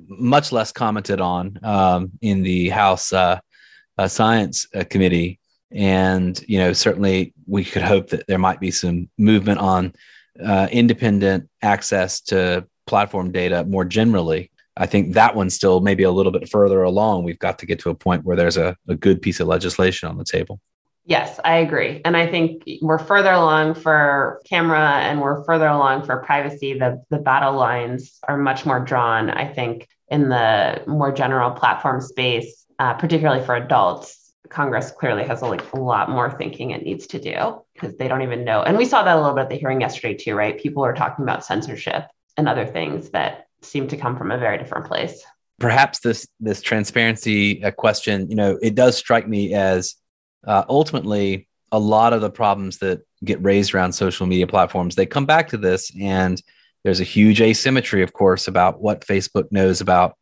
[0.09, 3.39] much less commented on um, in the House uh,
[4.07, 5.39] Science uh, Committee,
[5.71, 9.93] and you know certainly we could hope that there might be some movement on
[10.45, 16.11] uh, independent access to platform data more generally I think that one's still maybe a
[16.11, 17.25] little bit further along.
[17.25, 20.09] We've got to get to a point where there's a, a good piece of legislation
[20.09, 20.61] on the table.
[21.05, 22.01] Yes, I agree.
[22.05, 26.79] And I think we're further along for camera and we're further along for privacy.
[26.79, 32.01] The, the battle lines are much more drawn, I think, in the more general platform
[32.01, 34.35] space, uh, particularly for adults.
[34.49, 38.09] Congress clearly has a, like, a lot more thinking it needs to do because they
[38.09, 38.61] don't even know.
[38.63, 40.61] And we saw that a little bit at the hearing yesterday, too, right?
[40.61, 42.07] People are talking about censorship
[42.37, 45.25] and other things that seem to come from a very different place.
[45.61, 49.95] Perhaps this this transparency uh, question, you know, it does strike me as
[50.45, 55.07] uh, ultimately a lot of the problems that get raised around social media platforms they
[55.07, 56.43] come back to this, and
[56.83, 60.17] there's a huge asymmetry, of course, about what Facebook knows about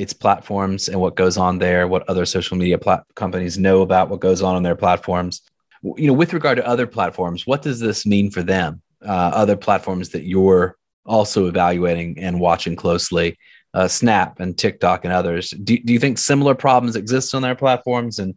[0.00, 4.08] its platforms and what goes on there, what other social media plat- companies know about
[4.08, 5.42] what goes on on their platforms.
[5.82, 8.80] You know, with regard to other platforms, what does this mean for them?
[9.02, 13.38] Uh, other platforms that you're also evaluating and watching closely.
[13.74, 15.50] Uh, Snap and TikTok and others.
[15.50, 18.34] Do, do you think similar problems exist on their platforms and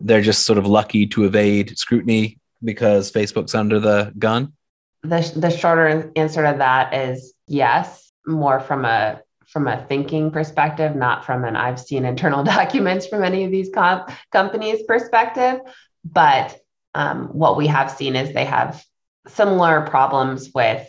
[0.00, 4.54] they're just sort of lucky to evade scrutiny because Facebook's under the gun?
[5.02, 9.20] The, the shorter answer to that is yes, more from a
[9.52, 13.70] from a thinking perspective, not from an I've seen internal documents from any of these
[13.72, 15.60] comp- companies perspective.
[16.04, 16.58] But
[16.94, 18.82] um, what we have seen is they have
[19.28, 20.86] similar problems with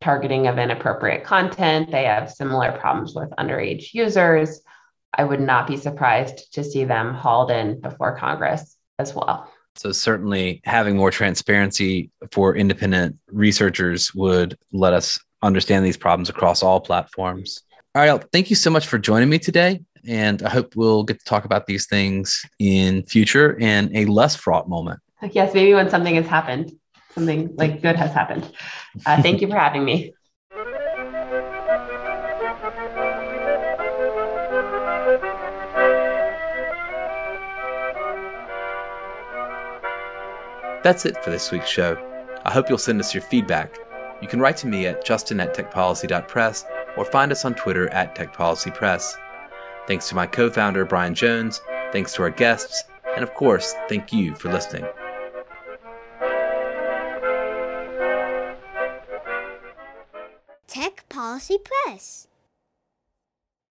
[0.00, 1.90] targeting of inappropriate content.
[1.90, 4.60] They have similar problems with underage users.
[5.12, 9.50] I would not be surprised to see them hauled in before Congress as well.
[9.76, 16.62] So, certainly having more transparency for independent researchers would let us understand these problems across
[16.62, 17.62] all platforms.
[17.94, 19.80] All right, thank you so much for joining me today.
[20.06, 24.34] And I hope we'll get to talk about these things in future in a less
[24.34, 25.00] fraught moment.
[25.32, 26.72] Yes, maybe when something has happened
[27.14, 28.50] something like good has happened.
[29.06, 30.14] Uh, thank you for having me.
[40.82, 41.98] That's it for this week's show.
[42.46, 43.78] I hope you'll send us your feedback.
[44.22, 46.64] You can write to me at justin at techpolicy.press
[47.00, 49.16] or find us on Twitter at techpolicypress.
[49.86, 51.62] Thanks to my co founder, Brian Jones.
[51.92, 52.84] Thanks to our guests.
[53.16, 54.84] And of course, thank you for listening.
[60.66, 62.28] Tech Policy Press.